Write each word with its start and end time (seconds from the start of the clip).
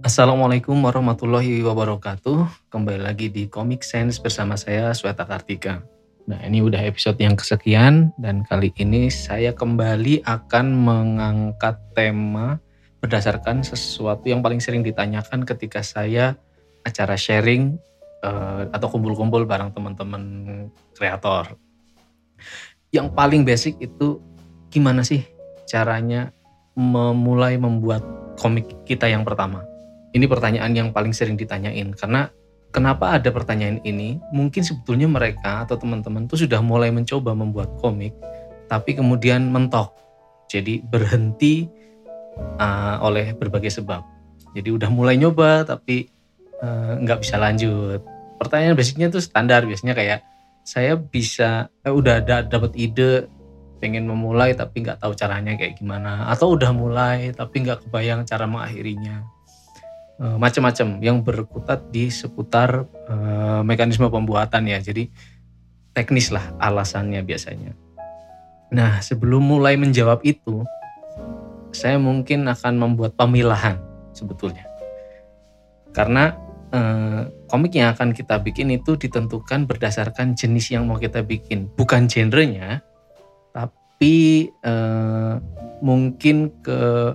Assalamualaikum 0.00 0.72
warahmatullahi 0.80 1.60
wabarakatuh. 1.60 2.72
Kembali 2.72 3.04
lagi 3.04 3.28
di 3.28 3.44
Comic 3.44 3.84
Sense 3.84 4.16
bersama 4.16 4.56
saya 4.56 4.96
Sweta 4.96 5.28
Kartika. 5.28 5.84
Nah 6.24 6.40
ini 6.48 6.64
udah 6.64 6.80
episode 6.80 7.20
yang 7.20 7.36
kesekian 7.36 8.08
dan 8.16 8.48
kali 8.48 8.72
ini 8.80 9.12
saya 9.12 9.52
kembali 9.52 10.24
akan 10.24 10.66
mengangkat 10.72 11.76
tema 11.92 12.56
berdasarkan 13.04 13.60
sesuatu 13.68 14.32
yang 14.32 14.40
paling 14.40 14.64
sering 14.64 14.80
ditanyakan 14.80 15.44
ketika 15.44 15.84
saya 15.84 16.40
acara 16.88 17.20
sharing 17.20 17.76
uh, 18.24 18.64
atau 18.72 18.88
kumpul-kumpul 18.88 19.44
bareng 19.44 19.76
teman-teman 19.76 20.24
kreator. 20.96 21.52
Yang 22.94 23.10
paling 23.10 23.42
basic 23.42 23.74
itu 23.82 24.22
gimana 24.70 25.02
sih 25.02 25.26
caranya 25.66 26.30
memulai 26.78 27.58
membuat 27.58 28.06
komik 28.38 28.70
kita 28.86 29.10
yang 29.10 29.26
pertama? 29.26 29.66
Ini 30.14 30.30
pertanyaan 30.30 30.70
yang 30.78 30.88
paling 30.94 31.10
sering 31.10 31.34
ditanyain 31.34 31.90
karena 31.98 32.30
kenapa 32.70 33.18
ada 33.18 33.34
pertanyaan 33.34 33.82
ini? 33.82 34.22
Mungkin 34.30 34.62
sebetulnya 34.62 35.10
mereka 35.10 35.66
atau 35.66 35.74
teman-teman 35.74 36.30
tuh 36.30 36.38
sudah 36.46 36.62
mulai 36.62 36.94
mencoba 36.94 37.34
membuat 37.34 37.74
komik, 37.82 38.14
tapi 38.70 38.94
kemudian 38.94 39.50
mentok. 39.50 39.90
Jadi 40.46 40.78
berhenti 40.86 41.66
uh, 42.62 43.02
oleh 43.02 43.34
berbagai 43.34 43.74
sebab. 43.74 44.06
Jadi 44.54 44.70
udah 44.70 44.86
mulai 44.86 45.18
nyoba 45.18 45.66
tapi 45.66 46.06
uh, 46.62 46.94
nggak 47.02 47.26
bisa 47.26 47.42
lanjut. 47.42 47.98
Pertanyaan 48.38 48.78
basicnya 48.78 49.10
tuh 49.10 49.18
standar 49.18 49.66
biasanya 49.66 49.98
kayak 49.98 50.22
saya 50.64 50.96
bisa 50.96 51.68
eh, 51.84 51.92
udah 51.92 52.24
ada 52.24 52.42
dapat 52.42 52.72
ide 52.74 53.28
pengen 53.78 54.08
memulai 54.08 54.56
tapi 54.56 54.80
nggak 54.80 55.04
tahu 55.04 55.12
caranya 55.12 55.54
kayak 55.60 55.76
gimana 55.76 56.24
atau 56.32 56.56
udah 56.56 56.72
mulai 56.72 57.36
tapi 57.36 57.68
nggak 57.68 57.84
kebayang 57.84 58.24
cara 58.24 58.48
mengakhirinya 58.48 59.20
uh, 60.20 60.36
macam-macam 60.38 60.86
yang 61.02 61.18
berkutat 61.24 61.90
di 61.90 62.10
seputar 62.10 62.86
uh, 63.08 63.62
mekanisme 63.66 64.06
pembuatan 64.10 64.68
ya. 64.68 64.78
Jadi 64.78 65.10
teknis 65.94 66.30
lah 66.34 66.54
alasannya 66.58 67.22
biasanya. 67.22 67.72
Nah, 68.74 68.98
sebelum 68.98 69.46
mulai 69.46 69.78
menjawab 69.78 70.26
itu, 70.26 70.66
saya 71.70 71.98
mungkin 71.98 72.50
akan 72.50 72.74
membuat 72.74 73.14
pemilahan 73.14 73.78
sebetulnya. 74.10 74.66
Karena 75.94 76.34
eh, 76.74 77.22
komik 77.54 77.78
yang 77.78 77.94
akan 77.94 78.10
kita 78.10 78.42
bikin 78.42 78.74
itu 78.74 78.98
ditentukan 78.98 79.70
berdasarkan 79.70 80.34
jenis 80.34 80.74
yang 80.74 80.90
mau 80.90 80.98
kita 80.98 81.22
bikin, 81.22 81.70
bukan 81.78 82.10
genrenya, 82.10 82.82
tapi 83.54 84.50
eh, 84.50 85.34
mungkin 85.78 86.50
ke 86.66 87.14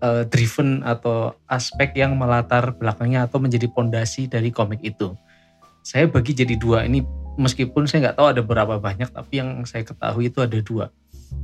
uh, 0.00 0.22
driven 0.28 0.80
atau 0.86 1.36
aspek 1.50 1.92
yang 1.98 2.16
melatar 2.16 2.72
belakangnya 2.76 3.28
atau 3.28 3.42
menjadi 3.42 3.68
pondasi 3.68 4.26
dari 4.26 4.48
komik 4.48 4.80
itu. 4.80 5.12
Saya 5.84 6.08
bagi 6.08 6.32
jadi 6.32 6.56
dua 6.56 6.84
ini 6.88 7.04
meskipun 7.36 7.84
saya 7.88 8.08
nggak 8.08 8.16
tahu 8.16 8.26
ada 8.32 8.42
berapa 8.44 8.80
banyak 8.80 9.12
tapi 9.12 9.40
yang 9.40 9.64
saya 9.68 9.84
ketahui 9.84 10.32
itu 10.32 10.40
ada 10.40 10.58
dua. 10.60 10.88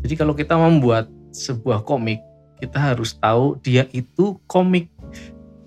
Jadi 0.00 0.14
kalau 0.16 0.32
kita 0.32 0.56
membuat 0.56 1.08
sebuah 1.34 1.84
komik 1.84 2.20
kita 2.56 2.80
harus 2.80 3.12
tahu 3.20 3.60
dia 3.60 3.84
itu 3.92 4.40
komik 4.48 4.88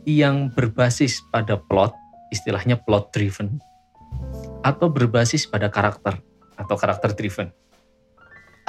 yang 0.10 0.50
berbasis 0.50 1.22
pada 1.30 1.54
plot, 1.70 1.94
istilahnya 2.30 2.80
plot 2.80 3.14
driven, 3.14 3.62
atau 4.66 4.90
berbasis 4.90 5.46
pada 5.50 5.70
karakter 5.70 6.18
atau 6.56 6.76
karakter 6.78 7.14
driven. 7.14 7.50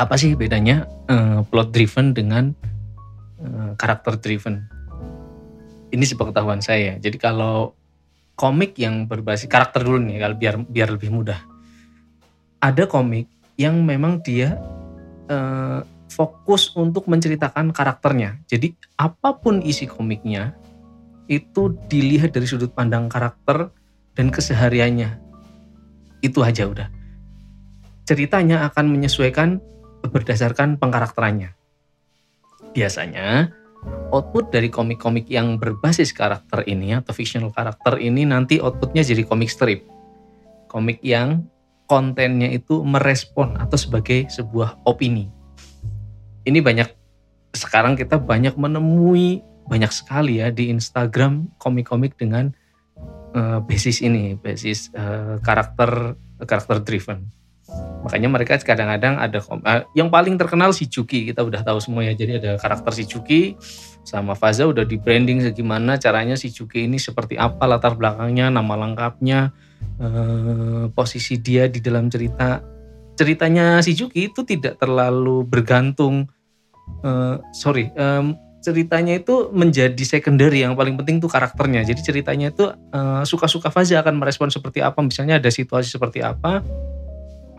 Apa 0.00 0.16
sih 0.16 0.32
bedanya 0.32 0.88
uh, 1.12 1.44
plot 1.44 1.72
driven 1.76 2.16
dengan 2.16 2.56
Eh, 3.40 3.72
karakter 3.80 4.20
driven. 4.20 4.68
Ini 5.88 6.04
sepengetahuan 6.04 6.60
saya. 6.60 7.00
Jadi 7.00 7.16
kalau 7.16 7.72
komik 8.36 8.76
yang 8.76 9.08
berbasis 9.08 9.48
karakter 9.48 9.80
dulu 9.80 9.96
nih, 9.96 10.20
kalau 10.20 10.36
biar 10.36 10.54
biar 10.60 10.88
lebih 10.92 11.08
mudah. 11.08 11.40
Ada 12.60 12.84
komik 12.84 13.32
yang 13.56 13.80
memang 13.80 14.20
dia 14.20 14.60
uh, 15.32 15.80
fokus 16.12 16.68
untuk 16.76 17.08
menceritakan 17.08 17.72
karakternya. 17.72 18.44
Jadi 18.44 18.76
apa 19.00 19.40
pun 19.40 19.64
isi 19.64 19.88
komiknya 19.88 20.52
itu 21.30 21.78
dilihat 21.86 22.34
dari 22.34 22.50
sudut 22.50 22.74
pandang 22.74 23.06
karakter 23.06 23.70
dan 24.18 24.34
kesehariannya. 24.34 25.22
Itu 26.20 26.42
aja 26.42 26.66
udah. 26.66 26.90
Ceritanya 28.04 28.66
akan 28.66 28.90
menyesuaikan 28.90 29.62
berdasarkan 30.02 30.82
pengkarakterannya 30.82 31.54
biasanya 32.72 33.50
output 34.12 34.52
dari 34.52 34.68
komik-komik 34.68 35.26
yang 35.26 35.56
berbasis 35.56 36.12
karakter 36.12 36.66
ini 36.68 36.94
atau 36.94 37.16
fictional 37.16 37.50
karakter 37.50 37.96
ini 37.98 38.28
nanti 38.28 38.60
outputnya 38.60 39.00
jadi 39.02 39.24
komik 39.24 39.48
strip. 39.48 39.86
Komik 40.70 41.02
yang 41.02 41.48
kontennya 41.90 42.46
itu 42.52 42.86
merespon 42.86 43.58
atau 43.58 43.74
sebagai 43.74 44.30
sebuah 44.30 44.86
opini. 44.86 45.26
Ini 46.46 46.62
banyak 46.62 46.88
sekarang 47.50 47.98
kita 47.98 48.22
banyak 48.22 48.54
menemui 48.54 49.42
banyak 49.70 49.94
sekali 49.94 50.42
ya 50.42 50.50
di 50.50 50.66
Instagram 50.74 51.54
komik-komik 51.62 52.18
dengan 52.18 52.50
uh, 53.38 53.62
basis 53.62 54.02
ini, 54.02 54.34
basis 54.34 54.90
uh, 54.98 55.38
karakter 55.40 56.18
karakter 56.42 56.82
driven. 56.82 57.30
Makanya 58.02 58.26
mereka 58.26 58.58
kadang-kadang 58.58 59.22
ada 59.22 59.38
uh, 59.38 59.86
yang 59.94 60.10
paling 60.10 60.34
terkenal 60.34 60.74
si 60.74 60.90
Cuki 60.90 61.30
kita 61.30 61.46
udah 61.46 61.62
tahu 61.62 61.78
semua 61.78 62.02
ya. 62.02 62.18
Jadi 62.18 62.42
ada 62.42 62.58
karakter 62.58 62.90
si 62.90 63.06
Cuki 63.06 63.54
sama 64.02 64.34
Faza 64.34 64.66
udah 64.66 64.82
di 64.82 64.98
branding 64.98 65.44
segimana 65.44 65.94
caranya 66.00 66.34
si 66.34 66.50
Cuki 66.50 66.90
ini 66.90 66.98
seperti 66.98 67.38
apa 67.38 67.70
latar 67.70 67.94
belakangnya, 67.94 68.50
nama 68.50 68.74
lengkapnya, 68.74 69.54
uh, 70.02 70.90
posisi 70.90 71.38
dia 71.38 71.70
di 71.70 71.78
dalam 71.78 72.10
cerita. 72.10 72.58
Ceritanya 73.14 73.78
si 73.86 73.94
Cuki 73.94 74.34
itu 74.34 74.42
tidak 74.42 74.82
terlalu 74.82 75.46
bergantung 75.46 76.26
uh, 77.06 77.38
sorry 77.54 77.92
um, 77.94 78.34
ceritanya 78.60 79.16
itu 79.16 79.48
menjadi 79.50 80.00
secondary 80.04 80.62
yang 80.62 80.76
paling 80.76 80.94
penting 81.00 81.18
tuh 81.18 81.32
karakternya. 81.32 81.80
Jadi 81.84 82.00
ceritanya 82.04 82.52
itu 82.52 82.68
suka-suka 83.24 83.68
uh, 83.68 83.72
Faza 83.72 84.00
akan 84.00 84.20
merespon 84.20 84.52
seperti 84.52 84.84
apa, 84.84 85.00
misalnya 85.00 85.40
ada 85.40 85.48
situasi 85.48 85.88
seperti 85.88 86.20
apa, 86.20 86.60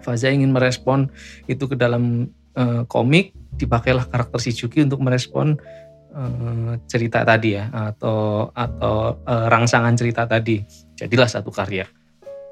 Faza 0.02 0.30
ingin 0.30 0.54
merespon 0.54 1.10
itu 1.50 1.66
ke 1.66 1.76
dalam 1.78 2.30
uh, 2.58 2.86
komik, 2.86 3.34
dipakailah 3.58 4.10
karakter 4.10 4.40
si 4.42 4.54
Juki 4.54 4.86
untuk 4.86 5.02
merespon 5.02 5.58
uh, 6.14 6.74
cerita 6.86 7.26
tadi 7.26 7.58
ya 7.58 7.70
atau 7.70 8.50
atau 8.54 9.22
uh, 9.26 9.46
rangsangan 9.50 9.94
cerita 9.98 10.26
tadi. 10.30 10.62
Jadilah 10.98 11.30
satu 11.30 11.50
karya 11.50 11.86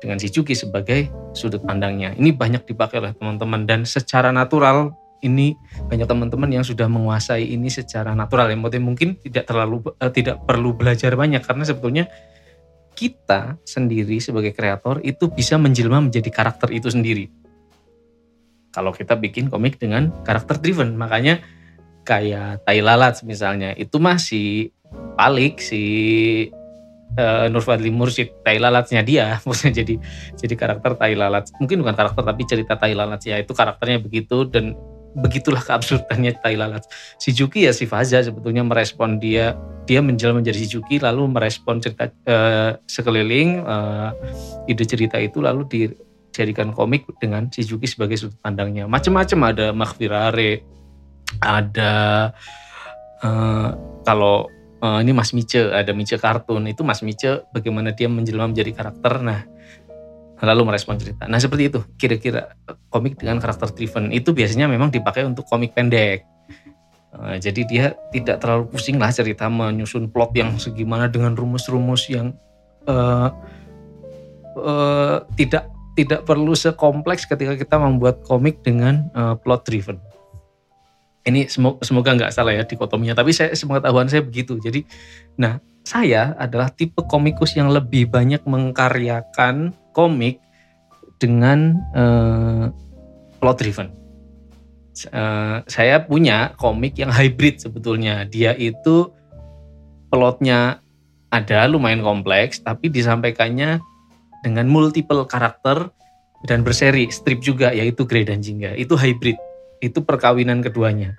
dengan 0.01 0.17
si 0.17 0.31
Juki 0.31 0.57
sebagai 0.57 1.11
sudut 1.37 1.61
pandangnya. 1.61 2.15
Ini 2.17 2.33
banyak 2.33 2.65
dipakai 2.65 2.97
oleh 3.03 3.13
teman-teman 3.13 3.67
dan 3.69 3.85
secara 3.85 4.33
natural 4.33 4.95
ini 5.23 5.55
banyak 5.87 6.07
teman-teman 6.07 6.49
yang 6.49 6.65
sudah 6.65 6.87
menguasai 6.87 7.43
ini 7.43 7.67
secara 7.67 8.15
natural 8.15 8.51
ya. 8.51 8.57
Mungkin 8.59 9.19
tidak 9.19 9.47
terlalu 9.47 9.83
uh, 9.99 10.11
tidak 10.11 10.43
perlu 10.47 10.75
belajar 10.75 11.15
banyak 11.15 11.43
karena 11.43 11.63
sebetulnya 11.67 12.05
kita 12.95 13.55
sendiri 13.63 14.19
sebagai 14.19 14.51
kreator 14.51 14.99
itu 15.07 15.31
bisa 15.31 15.55
menjelma 15.55 16.03
menjadi 16.03 16.27
karakter 16.27 16.75
itu 16.75 16.91
sendiri 16.91 17.31
kalau 18.69 18.93
kita 18.93 19.17
bikin 19.17 19.49
komik 19.49 19.81
dengan 19.81 20.13
karakter 20.23 20.61
driven. 20.61 20.95
Makanya 20.95 21.41
kayak 22.05 22.65
Tai 22.65 22.79
Lalat 22.81 23.21
misalnya 23.25 23.73
itu 23.75 23.97
masih 23.97 24.73
Palik 25.19 25.61
si 25.61 25.83
uh, 27.13 27.45
Nur 27.51 27.61
Fadli 27.61 27.93
Mursyid 27.93 28.41
Tai 28.41 28.57
Lalatnya 28.57 29.05
dia 29.05 29.37
maksudnya 29.45 29.83
jadi 29.85 29.95
jadi 30.37 30.55
karakter 30.55 30.97
Tai 30.97 31.13
Lalat. 31.13 31.51
Mungkin 31.57 31.81
bukan 31.81 31.95
karakter 31.97 32.23
tapi 32.25 32.41
cerita 32.45 32.77
Tai 32.77 32.93
Lalat 32.93 33.21
ya 33.25 33.37
itu 33.37 33.51
karakternya 33.53 34.01
begitu 34.01 34.47
dan 34.49 34.73
begitulah 35.17 35.61
keabsurdannya 35.63 36.37
Tai 36.41 36.55
Lalat. 36.57 36.85
Si 37.17 37.33
Juki 37.33 37.65
ya 37.65 37.73
si 37.73 37.89
Faza 37.89 38.21
sebetulnya 38.21 38.61
merespon 38.61 39.17
dia 39.17 39.57
dia 39.89 40.05
menjelma 40.05 40.41
menjadi 40.41 40.59
si 40.61 40.67
Juki 40.69 41.01
lalu 41.01 41.25
merespon 41.25 41.81
cerita 41.81 42.13
uh, 42.29 42.77
sekeliling 42.85 43.65
uh, 43.65 44.13
ide 44.69 44.85
cerita 44.85 45.17
itu 45.17 45.41
lalu 45.41 45.65
di 45.65 45.81
jadikan 46.29 46.71
komik 46.71 47.09
dengan 47.17 47.49
si 47.49 47.65
Juki 47.65 47.89
sebagai 47.89 48.15
sudut 48.15 48.37
pandangnya. 48.39 48.85
Macam-macam 48.85 49.39
ada 49.49 49.73
Makhfirare, 49.73 50.61
ada 51.41 51.91
uh, 53.25 53.69
kalau 54.05 54.45
uh, 54.79 54.99
ini 55.01 55.11
Mas 55.11 55.33
Mice, 55.33 55.59
ada 55.73 55.91
Mice 55.91 56.15
kartun 56.21 56.69
itu 56.69 56.85
Mas 56.85 57.01
Mice 57.01 57.43
bagaimana 57.51 57.91
dia 57.91 58.07
menjelma 58.07 58.49
menjadi 58.49 58.71
karakter. 58.71 59.25
Nah, 59.25 59.41
lalu 60.39 60.61
merespon 60.71 60.95
cerita. 60.95 61.27
Nah, 61.27 61.39
seperti 61.39 61.67
itu 61.67 61.79
kira-kira 61.99 62.55
komik 62.87 63.19
dengan 63.19 63.43
karakter 63.43 63.75
driven 63.75 64.11
itu 64.15 64.31
biasanya 64.31 64.71
memang 64.71 64.87
dipakai 64.87 65.27
untuk 65.27 65.43
komik 65.47 65.75
pendek. 65.75 66.23
Uh, 67.09 67.35
jadi 67.41 67.61
dia 67.65 67.85
tidak 68.13 68.37
terlalu 68.39 68.69
pusing 68.69 69.01
lah 69.01 69.09
cerita 69.09 69.49
menyusun 69.49 70.13
plot 70.13 70.31
yang 70.37 70.55
segimana 70.61 71.09
dengan 71.09 71.33
rumus-rumus 71.33 72.05
yang 72.07 72.37
uh, 72.85 73.33
uh, 74.55 75.17
tidak 75.33 75.67
tidak 75.97 76.23
perlu 76.23 76.55
sekompleks 76.55 77.27
ketika 77.27 77.59
kita 77.59 77.75
membuat 77.75 78.23
komik 78.23 78.63
dengan 78.63 79.11
uh, 79.17 79.35
plot 79.35 79.67
driven. 79.67 79.99
Ini 81.27 81.51
semoga, 81.51 82.15
nggak 82.15 82.31
salah 82.31 82.55
ya 82.55 82.63
dikotominya, 82.63 83.11
tapi 83.11 83.35
saya 83.35 83.51
sepengetahuan 83.51 84.07
saya 84.07 84.23
begitu. 84.23 84.55
Jadi, 84.55 84.87
nah 85.35 85.59
saya 85.83 86.33
adalah 86.39 86.71
tipe 86.71 87.03
komikus 87.05 87.59
yang 87.59 87.67
lebih 87.69 88.07
banyak 88.07 88.47
mengkaryakan 88.47 89.75
komik 89.99 90.39
dengan 91.19 91.75
uh, 91.91 92.71
plot 93.43 93.59
driven. 93.59 93.91
Uh, 95.11 95.63
saya 95.67 95.99
punya 96.03 96.55
komik 96.55 96.95
yang 96.95 97.11
hybrid 97.11 97.59
sebetulnya. 97.59 98.23
Dia 98.23 98.55
itu 98.55 99.11
plotnya 100.07 100.79
ada 101.29 101.67
lumayan 101.67 101.99
kompleks, 101.99 102.63
tapi 102.63 102.87
disampaikannya 102.87 103.83
dengan 104.41 104.65
multiple 104.71 105.27
karakter 105.27 105.91
dan 106.47 106.63
berseri 106.63 107.11
strip 107.11 107.43
juga 107.43 107.75
yaitu 107.75 108.07
Grey 108.07 108.23
dan 108.23 108.39
Jingga. 108.39 108.79
Itu 108.79 108.95
hybrid. 108.95 109.35
Itu 109.83 110.03
perkawinan 110.03 110.63
keduanya. 110.63 111.15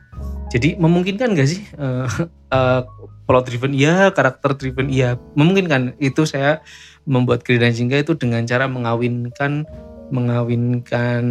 Jadi 0.51 0.77
memungkinkan 0.81 1.37
gak 1.37 1.49
sih 1.49 1.63
uh, 1.79 2.09
uh, 2.51 2.83
plot 3.29 3.47
driven 3.47 3.77
iya, 3.77 4.11
karakter 4.11 4.57
driven 4.57 4.91
iya. 4.91 5.15
Memungkinkan 5.37 6.01
itu 6.03 6.27
saya 6.27 6.65
membuat 7.09 7.45
dan 7.47 7.73
Jingga 7.73 8.03
itu 8.03 8.13
dengan 8.17 8.45
cara 8.45 8.69
mengawinkan 8.69 9.65
mengawinkan 10.11 11.23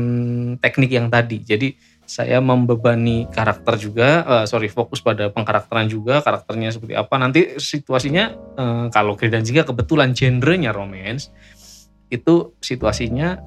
teknik 0.64 0.96
yang 0.96 1.12
tadi. 1.12 1.44
Jadi 1.44 1.76
saya 2.10 2.42
membebani 2.42 3.30
karakter 3.30 3.78
juga, 3.78 4.26
uh, 4.26 4.46
sorry 4.50 4.66
fokus 4.72 5.04
pada 5.04 5.30
pengkarakteran 5.30 5.86
juga, 5.86 6.26
karakternya 6.26 6.74
seperti 6.74 6.98
apa. 6.98 7.16
Nanti 7.22 7.60
situasinya 7.62 8.34
uh, 8.58 8.86
kalau 8.90 9.14
dan 9.20 9.46
Jingga 9.46 9.68
kebetulan 9.68 10.18
genrenya 10.18 10.74
romance, 10.74 11.30
itu 12.10 12.58
situasinya 12.58 13.38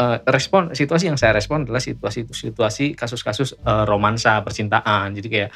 uh, 0.00 0.18
respon 0.26 0.72
situasi 0.74 1.12
yang 1.12 1.18
saya 1.20 1.36
respon 1.36 1.68
adalah 1.68 1.78
situasi 1.78 2.26
situasi 2.26 2.98
kasus-kasus 2.98 3.60
uh, 3.62 3.86
romansa 3.86 4.42
percintaan 4.42 5.14
jadi 5.14 5.28
kayak 5.28 5.50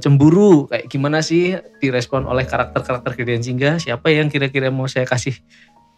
cemburu. 0.00 0.66
Kayak 0.68 0.86
gimana 0.88 1.18
sih 1.20 1.56
direspon 1.80 2.24
oleh 2.24 2.48
karakter-karakter 2.48 3.12
Gideon 3.20 3.42
Jingga 3.44 3.70
siapa 3.76 4.08
yang 4.08 4.32
kira-kira 4.32 4.72
mau 4.72 4.88
saya 4.88 5.04
kasih 5.04 5.36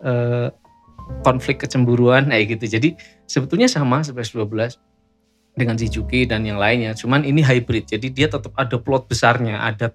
uh, 0.02 0.50
konflik 1.22 1.62
kecemburuan? 1.62 2.30
Kayak 2.30 2.58
gitu. 2.58 2.78
Jadi 2.78 2.88
sebetulnya 3.30 3.70
sama 3.70 4.02
seperti 4.02 4.34
12 4.34 4.74
dengan 5.56 5.78
Shizuki 5.78 6.26
dan 6.26 6.42
yang 6.42 6.58
lainnya. 6.58 6.92
Cuman 6.98 7.22
ini 7.22 7.40
hybrid. 7.46 7.86
Jadi 7.86 8.10
dia 8.10 8.26
tetap 8.26 8.52
ada 8.58 8.76
plot 8.76 9.06
besarnya. 9.06 9.62
Ada 9.62 9.94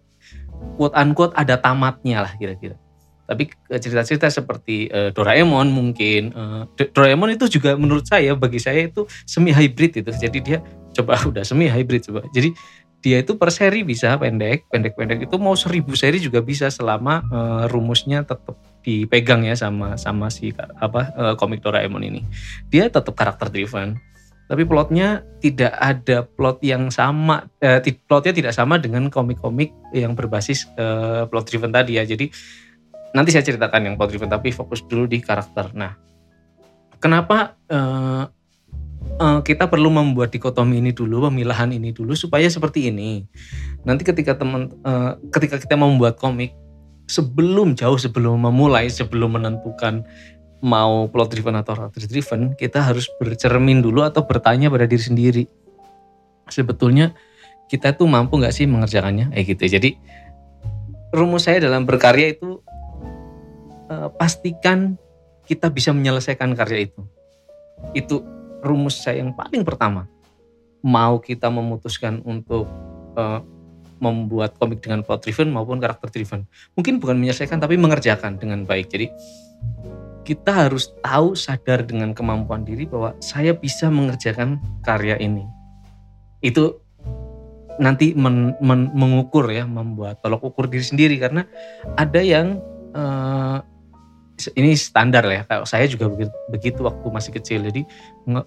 quote 0.80 0.96
unquote 0.96 1.36
ada 1.36 1.60
tamatnya 1.60 2.24
lah 2.24 2.34
kira-kira. 2.40 2.80
Tapi 3.28 3.48
eh, 3.48 3.80
cerita-cerita 3.80 4.28
seperti 4.28 4.92
Doraemon 4.92 5.72
mungkin 5.72 6.36
Doraemon 6.76 7.32
itu 7.32 7.48
juga 7.48 7.80
menurut 7.80 8.04
saya 8.04 8.36
bagi 8.36 8.60
saya 8.60 8.88
itu 8.88 9.08
semi 9.28 9.56
hybrid 9.56 10.04
itu. 10.04 10.12
Jadi 10.12 10.40
dia 10.44 10.60
coba 10.92 11.16
udah 11.32 11.44
semi 11.44 11.68
hybrid 11.68 12.08
coba. 12.08 12.28
Jadi 12.36 12.52
dia 13.02 13.18
itu 13.20 13.34
per 13.36 13.50
seri 13.50 13.82
bisa 13.82 14.14
pendek 14.22 14.70
pendek-pendek 14.70 15.26
itu 15.26 15.36
mau 15.42 15.58
seribu 15.58 15.98
seri 15.98 16.22
juga 16.22 16.40
bisa 16.46 16.70
selama 16.70 17.26
uh, 17.34 17.64
rumusnya 17.68 18.22
tetap 18.22 18.56
dipegang 18.86 19.46
ya 19.46 19.58
sama 19.58 19.98
sama 19.98 20.30
si 20.30 20.54
apa 20.58 21.14
uh, 21.18 21.34
komik 21.38 21.66
Doraemon 21.66 22.06
ini. 22.06 22.22
Dia 22.70 22.90
tetap 22.90 23.14
karakter 23.18 23.50
driven 23.50 23.98
tapi 24.52 24.68
plotnya 24.68 25.24
tidak 25.40 25.72
ada 25.80 26.28
plot 26.28 26.60
yang 26.60 26.92
sama 26.92 27.48
uh, 27.64 27.80
plotnya 28.04 28.36
tidak 28.36 28.52
sama 28.52 28.76
dengan 28.78 29.08
komik-komik 29.08 29.72
yang 29.96 30.12
berbasis 30.12 30.68
uh, 30.76 31.24
plot 31.26 31.48
driven 31.48 31.72
tadi 31.72 31.96
ya. 31.98 32.04
Jadi 32.04 32.28
nanti 33.16 33.30
saya 33.32 33.48
ceritakan 33.48 33.88
yang 33.88 33.96
plot 33.96 34.12
driven 34.12 34.28
tapi 34.28 34.52
fokus 34.52 34.84
dulu 34.84 35.08
di 35.08 35.24
karakter. 35.24 35.72
Nah, 35.72 35.96
kenapa 37.00 37.56
uh, 39.22 39.40
kita 39.46 39.70
perlu 39.70 39.94
membuat 39.94 40.34
dikotomi 40.34 40.82
ini 40.82 40.92
dulu, 40.92 41.30
pemilahan 41.30 41.70
ini 41.70 41.94
dulu 41.94 42.18
supaya 42.18 42.50
seperti 42.50 42.90
ini. 42.90 43.22
Nanti 43.86 44.02
ketika 44.02 44.34
teman 44.34 44.74
uh, 44.82 45.22
ketika 45.30 45.62
kita 45.62 45.78
membuat 45.78 46.18
komik 46.18 46.58
sebelum 47.06 47.78
jauh 47.78 48.02
sebelum 48.02 48.42
memulai, 48.42 48.90
sebelum 48.90 49.38
menentukan 49.38 50.02
mau 50.62 51.10
plot 51.10 51.34
driven 51.34 51.58
atau 51.58 51.78
character 51.78 52.06
driven, 52.10 52.42
kita 52.58 52.82
harus 52.82 53.06
bercermin 53.22 53.82
dulu 53.82 54.02
atau 54.02 54.26
bertanya 54.26 54.74
pada 54.74 54.90
diri 54.90 55.02
sendiri. 55.02 55.44
Sebetulnya 56.50 57.14
kita 57.70 57.94
tuh 57.96 58.10
mampu 58.10 58.38
nggak 58.42 58.54
sih 58.54 58.66
mengerjakannya? 58.66 59.34
Eh 59.38 59.46
gitu. 59.46 59.64
Jadi 59.66 59.96
rumus 61.14 61.46
saya 61.50 61.64
dalam 61.64 61.86
berkarya 61.86 62.36
itu 62.38 62.62
uh, 63.90 64.10
pastikan 64.14 64.98
kita 65.50 65.74
bisa 65.74 65.92
menyelesaikan 65.92 66.54
karya 66.54 66.92
itu. 66.92 67.02
Itu 67.98 68.41
rumus 68.62 69.02
saya 69.02 69.22
yang 69.22 69.34
paling 69.34 69.66
pertama. 69.66 70.08
Mau 70.82 71.22
kita 71.22 71.50
memutuskan 71.50 72.26
untuk 72.26 72.66
uh, 73.18 73.42
membuat 74.02 74.58
komik 74.58 74.82
dengan 74.82 75.06
plot 75.06 75.22
driven 75.22 75.54
maupun 75.54 75.78
karakter 75.78 76.10
driven. 76.10 76.50
Mungkin 76.74 76.98
bukan 76.98 77.22
menyelesaikan 77.22 77.62
tapi 77.62 77.78
mengerjakan 77.78 78.42
dengan 78.42 78.66
baik. 78.66 78.90
Jadi 78.90 79.14
kita 80.26 80.66
harus 80.66 80.90
tahu 81.06 81.38
sadar 81.38 81.86
dengan 81.86 82.18
kemampuan 82.18 82.66
diri 82.66 82.90
bahwa 82.90 83.14
saya 83.22 83.54
bisa 83.54 83.94
mengerjakan 83.94 84.58
karya 84.82 85.22
ini. 85.22 85.46
Itu 86.42 86.82
nanti 87.78 88.18
men, 88.18 88.58
men, 88.58 88.90
mengukur 88.94 89.46
ya, 89.50 89.70
membuat 89.70 90.22
tolok 90.26 90.50
ukur 90.50 90.66
diri 90.66 90.86
sendiri 90.86 91.16
karena 91.22 91.46
ada 91.94 92.22
yang 92.22 92.58
uh, 92.98 93.62
ini 94.58 94.74
standar 94.74 95.22
ya. 95.30 95.46
Kalau 95.46 95.68
saya 95.70 95.86
juga 95.86 96.10
begitu, 96.50 96.80
waktu 96.82 97.08
masih 97.12 97.32
kecil. 97.38 97.62
Jadi 97.68 97.86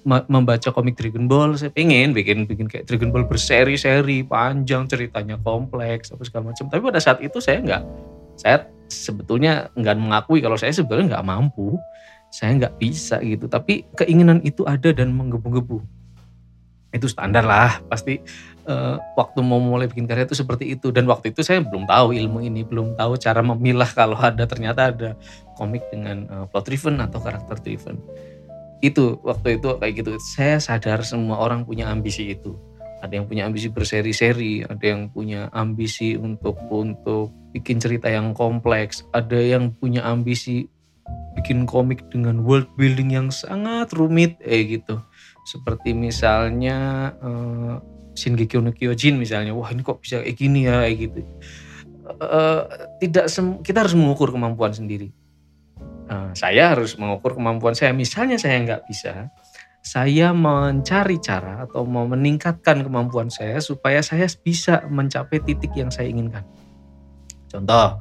membaca 0.04 0.68
komik 0.74 0.98
Dragon 0.98 1.30
Ball, 1.30 1.54
saya 1.54 1.70
pengen 1.70 2.10
bikin 2.10 2.50
bikin 2.50 2.66
kayak 2.66 2.90
Dragon 2.90 3.14
Ball 3.14 3.28
berseri-seri, 3.28 4.26
panjang 4.26 4.90
ceritanya 4.90 5.38
kompleks 5.38 6.10
apa 6.10 6.22
segala 6.26 6.50
macam. 6.50 6.66
Tapi 6.66 6.82
pada 6.82 6.98
saat 6.98 7.22
itu 7.22 7.38
saya 7.38 7.62
nggak, 7.62 7.82
saya 8.40 8.66
sebetulnya 8.90 9.70
nggak 9.78 9.94
mengakui 9.94 10.42
kalau 10.42 10.58
saya 10.58 10.74
sebetulnya 10.74 11.18
nggak 11.18 11.26
mampu, 11.26 11.78
saya 12.34 12.58
nggak 12.58 12.74
bisa 12.82 13.22
gitu. 13.22 13.46
Tapi 13.46 13.86
keinginan 13.94 14.42
itu 14.42 14.66
ada 14.66 14.90
dan 14.90 15.14
menggebu-gebu. 15.14 15.78
Itu 16.94 17.10
standar 17.10 17.42
lah, 17.42 17.82
pasti 17.90 18.22
uh, 18.66 18.96
waktu 19.16 19.40
mau 19.40 19.60
mulai 19.60 19.88
bikin 19.88 20.04
karya 20.08 20.28
itu 20.28 20.36
seperti 20.36 20.74
itu. 20.76 20.90
Dan 20.90 21.08
waktu 21.08 21.32
itu 21.32 21.40
saya 21.40 21.60
belum 21.64 21.88
tahu 21.88 22.16
ilmu 22.16 22.44
ini 22.44 22.64
belum 22.64 22.98
tahu 22.98 23.16
cara 23.20 23.40
memilah 23.40 23.88
kalau 23.92 24.18
ada 24.18 24.44
ternyata 24.44 24.92
ada 24.92 25.10
komik 25.56 25.84
dengan 25.88 26.28
uh, 26.28 26.44
plot 26.50 26.66
driven 26.68 27.00
atau 27.00 27.18
karakter 27.20 27.56
driven. 27.60 27.96
Itu 28.84 29.20
waktu 29.24 29.60
itu 29.60 29.78
kayak 29.80 29.94
gitu. 30.04 30.10
Saya 30.36 30.60
sadar 30.60 31.04
semua 31.06 31.40
orang 31.40 31.64
punya 31.64 31.88
ambisi 31.88 32.34
itu. 32.34 32.56
Ada 33.04 33.20
yang 33.20 33.28
punya 33.28 33.44
ambisi 33.44 33.68
berseri-seri 33.68 34.64
ada 34.64 34.80
yang 34.80 35.12
punya 35.12 35.52
ambisi 35.52 36.16
untuk 36.16 36.56
untuk 36.72 37.36
bikin 37.52 37.76
cerita 37.76 38.08
yang 38.08 38.32
kompleks 38.32 39.04
ada 39.12 39.36
yang 39.36 39.76
punya 39.76 40.00
ambisi 40.08 40.72
bikin 41.36 41.68
komik 41.68 42.00
dengan 42.08 42.40
world 42.40 42.70
building 42.80 43.12
yang 43.12 43.28
sangat 43.28 43.92
rumit 43.92 44.40
eh 44.40 44.78
gitu. 44.78 45.02
Seperti 45.44 45.92
misalnya 45.92 47.12
uh, 47.20 47.76
Shingeki 48.14 48.62
no 48.62 48.70
Kyojin 48.70 49.18
misalnya, 49.18 49.52
wah 49.52 49.68
ini 49.74 49.82
kok 49.82 49.98
bisa 50.00 50.22
kayak 50.22 50.38
gini 50.38 50.70
ya 50.70 50.86
kayak 50.86 50.96
gitu. 50.98 51.20
Uh, 52.20 52.62
tidak 53.02 53.26
kita 53.66 53.78
harus 53.82 53.94
mengukur 53.98 54.30
kemampuan 54.30 54.70
sendiri. 54.70 55.10
Uh, 56.06 56.30
saya 56.36 56.76
harus 56.76 56.94
mengukur 56.94 57.34
kemampuan 57.34 57.74
saya. 57.74 57.90
Misalnya 57.90 58.38
saya 58.38 58.60
nggak 58.62 58.82
bisa, 58.86 59.28
saya 59.84 60.32
mencari 60.32 61.20
cara 61.20 61.64
atau 61.68 61.84
mau 61.84 62.08
meningkatkan 62.08 62.84
kemampuan 62.86 63.28
saya 63.28 63.60
supaya 63.60 64.00
saya 64.00 64.24
bisa 64.40 64.84
mencapai 64.88 65.42
titik 65.44 65.74
yang 65.74 65.92
saya 65.92 66.08
inginkan. 66.08 66.44
Contoh, 67.50 67.98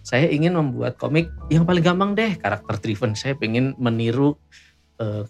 saya 0.00 0.26
ingin 0.26 0.58
membuat 0.58 0.98
komik 0.98 1.30
yang 1.52 1.62
paling 1.62 1.84
gampang 1.84 2.18
deh, 2.18 2.34
karakter 2.40 2.76
driven. 2.82 3.14
Saya 3.14 3.38
ingin 3.38 3.78
meniru 3.78 4.34
uh, 4.98 5.22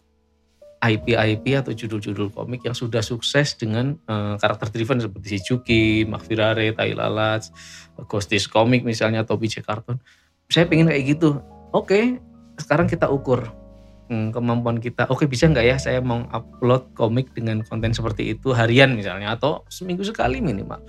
IP-IP 0.80 1.44
atau 1.60 1.76
judul-judul 1.76 2.32
komik 2.32 2.64
yang 2.64 2.72
sudah 2.72 3.04
sukses 3.04 3.52
dengan 3.52 4.00
uh, 4.08 4.40
karakter 4.40 4.72
driven 4.72 4.96
seperti 4.96 5.36
Shizuki, 5.36 6.08
Makfirare, 6.08 6.72
Tai 6.72 6.92
Lalat, 6.96 7.52
Ghostis 8.08 8.48
Comic 8.48 8.80
misalnya 8.80 9.20
atau 9.20 9.36
BJ 9.36 9.60
Cartoon. 9.60 10.00
Saya 10.48 10.64
pengen 10.64 10.88
kayak 10.88 11.04
gitu. 11.04 11.44
Oke, 11.76 12.16
sekarang 12.56 12.88
kita 12.88 13.12
ukur 13.12 13.52
hmm, 14.08 14.32
kemampuan 14.32 14.80
kita. 14.80 15.04
Oke, 15.12 15.28
bisa 15.28 15.46
nggak 15.46 15.66
ya 15.68 15.76
saya 15.76 16.00
mau 16.00 16.24
upload 16.32 16.96
komik 16.96 17.30
dengan 17.36 17.60
konten 17.60 17.92
seperti 17.92 18.34
itu 18.34 18.56
harian 18.56 18.96
misalnya 18.96 19.36
atau 19.36 19.62
seminggu 19.68 20.02
sekali 20.02 20.40
minimal. 20.40 20.82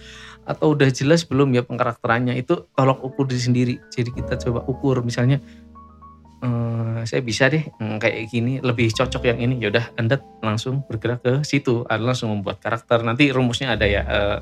Atau 0.47 0.73
udah 0.73 0.89
jelas 0.89 1.27
belum 1.27 1.53
ya 1.53 1.61
pengkarakterannya 1.61 2.39
itu 2.39 2.65
tolong 2.73 2.97
ukur 3.03 3.29
diri 3.29 3.41
sendiri. 3.43 3.75
Jadi 3.93 4.09
kita 4.15 4.39
coba 4.41 4.65
ukur 4.65 5.05
misalnya 5.05 5.43
ehm, 6.41 7.05
saya 7.05 7.21
bisa 7.21 7.47
deh 7.47 7.63
hmm, 7.65 7.97
kayak 8.01 8.29
gini 8.29 8.59
lebih 8.61 8.89
cocok 8.91 9.23
yang 9.29 9.39
ini. 9.41 9.61
Ya 9.61 9.69
udah 9.69 9.85
anda 9.97 10.19
langsung 10.41 10.83
bergerak 10.85 11.21
ke 11.21 11.33
situ. 11.45 11.85
Anda 11.87 12.13
langsung 12.13 12.33
membuat 12.33 12.61
karakter. 12.61 13.01
Nanti 13.05 13.29
rumusnya 13.29 13.73
ada 13.77 13.85
ya 13.85 14.01
uh, 14.03 14.37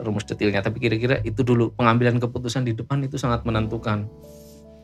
rumus 0.00 0.24
detailnya. 0.24 0.64
Tapi 0.64 0.80
kira-kira 0.80 1.20
itu 1.22 1.44
dulu 1.44 1.72
pengambilan 1.76 2.18
keputusan 2.18 2.64
di 2.64 2.72
depan 2.72 3.04
itu 3.04 3.20
sangat 3.20 3.44
menentukan. 3.44 4.08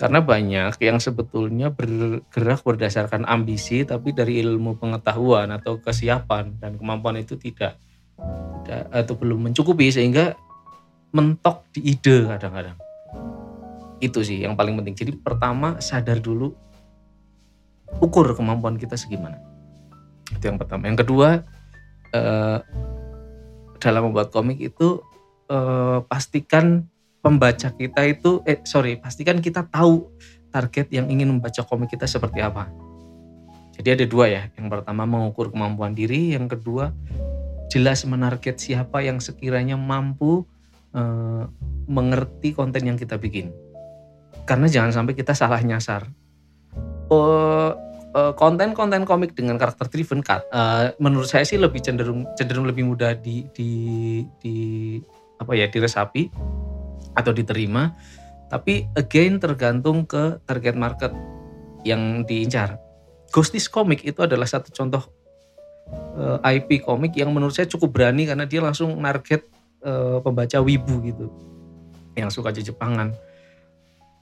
Karena 0.01 0.25
banyak 0.25 0.81
yang 0.81 0.97
sebetulnya 0.97 1.69
bergerak 1.69 2.65
berdasarkan 2.65 3.29
ambisi 3.29 3.85
tapi 3.85 4.17
dari 4.17 4.41
ilmu 4.41 4.81
pengetahuan 4.81 5.53
atau 5.53 5.77
kesiapan 5.77 6.57
dan 6.57 6.81
kemampuan 6.81 7.21
itu 7.21 7.37
tidak 7.37 7.77
tidak 8.65 8.89
atau 8.89 9.15
belum 9.17 9.53
mencukupi 9.53 9.93
sehingga 9.93 10.41
mentok 11.13 11.69
di 11.77 11.93
ide 11.93 12.25
kadang-kadang. 12.33 12.90
Itu 14.01 14.25
sih 14.25 14.43
yang 14.43 14.57
paling 14.57 14.77
penting. 14.81 14.97
Jadi 14.97 15.13
pertama 15.21 15.77
sadar 15.79 16.19
dulu 16.19 16.57
ukur 18.01 18.33
kemampuan 18.33 18.81
kita 18.81 18.97
segimana. 18.97 19.37
Itu 20.33 20.49
yang 20.49 20.59
pertama. 20.59 20.89
Yang 20.89 21.07
kedua 21.07 21.29
eh, 22.17 22.59
dalam 23.81 24.11
membuat 24.11 24.33
komik 24.33 24.59
itu 24.61 25.05
eh, 25.53 25.99
pastikan 26.09 26.89
pembaca 27.21 27.69
kita 27.69 28.01
itu 28.09 28.41
eh 28.49 28.65
sorry 28.65 28.97
pastikan 28.97 29.45
kita 29.45 29.69
tahu 29.69 30.09
target 30.51 30.89
yang 30.91 31.07
ingin 31.13 31.31
membaca 31.31 31.63
komik 31.63 31.93
kita 31.93 32.09
seperti 32.09 32.43
apa. 32.43 32.67
Jadi 33.81 33.89
ada 33.97 34.05
dua 34.05 34.27
ya. 34.29 34.43
Yang 34.59 34.69
pertama 34.77 35.09
mengukur 35.09 35.49
kemampuan 35.49 35.97
diri, 35.97 36.37
yang 36.37 36.51
kedua 36.51 36.93
jelas 37.71 38.03
menarget 38.05 38.59
siapa 38.59 39.01
yang 39.01 39.23
sekiranya 39.23 39.79
mampu 39.79 40.43
uh, 40.93 41.47
mengerti 41.87 42.53
konten 42.53 42.83
yang 42.85 42.99
kita 42.99 43.17
bikin. 43.17 43.55
Karena 44.51 44.67
jangan 44.67 44.91
sampai 44.91 45.15
kita 45.15 45.31
salah 45.31 45.63
nyasar. 45.63 46.11
Uh, 47.07 47.71
konten-konten 48.35 49.07
komik 49.07 49.39
dengan 49.39 49.55
karakter 49.55 49.87
driven 49.87 50.27
uh, 50.27 50.91
menurut 50.99 51.31
saya 51.31 51.47
sih 51.47 51.55
lebih 51.55 51.79
cenderung 51.79 52.27
cenderung 52.35 52.67
lebih 52.67 52.83
mudah 52.83 53.15
di 53.15 53.47
di 53.55 53.71
di 54.43 54.55
apa 55.39 55.55
ya 55.55 55.71
diresapi 55.71 56.35
atau 57.15 57.31
diterima. 57.31 57.95
Tapi 58.51 58.91
again 58.99 59.39
tergantung 59.39 60.03
ke 60.03 60.43
target 60.43 60.75
market 60.75 61.15
yang 61.87 62.27
diincar. 62.27 62.83
Ghosties 63.31 63.71
Comic 63.71 64.03
itu 64.03 64.27
adalah 64.27 64.51
satu 64.51 64.75
contoh 64.75 65.07
uh, 66.19 66.43
eh, 66.43 66.59
IP 66.59 66.83
komik 66.83 67.15
yang 67.15 67.31
menurut 67.31 67.55
saya 67.55 67.71
cukup 67.71 67.95
berani 67.95 68.27
karena 68.27 68.51
dia 68.51 68.59
langsung 68.59 68.99
target 68.99 69.47
uh, 69.87 70.19
pembaca 70.19 70.59
wibu 70.59 70.99
gitu. 71.07 71.31
Yang 72.19 72.43
suka 72.43 72.51
Jepangan. 72.51 73.30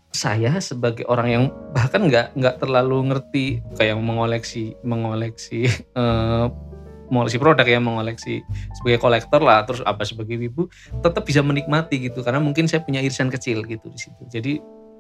Saya 0.09 0.57
sebagai 0.59 1.05
orang 1.07 1.29
yang 1.29 1.45
bahkan 1.77 2.09
nggak 2.09 2.35
nggak 2.35 2.57
terlalu 2.59 3.13
ngerti 3.13 3.47
kayak 3.77 4.01
mengoleksi 4.01 4.75
mengoleksi 4.81 5.69
uh, 5.95 6.49
mengoleksi 7.13 7.39
produk 7.41 7.65
ya 7.65 7.81
mengoleksi 7.81 8.45
sebagai 8.77 9.01
kolektor 9.01 9.41
lah 9.41 9.65
terus 9.65 9.81
apa 9.85 10.05
sebagai 10.05 10.37
ibu 10.37 10.69
tetap 11.01 11.25
bisa 11.25 11.41
menikmati 11.45 12.09
gitu. 12.09 12.21
Karena 12.25 12.41
mungkin 12.41 12.69
saya 12.69 12.85
punya 12.85 13.01
irisan 13.01 13.33
kecil 13.33 13.65
gitu 13.65 13.89
di 13.89 13.99
situ. 13.99 14.23
Jadi 14.29 14.53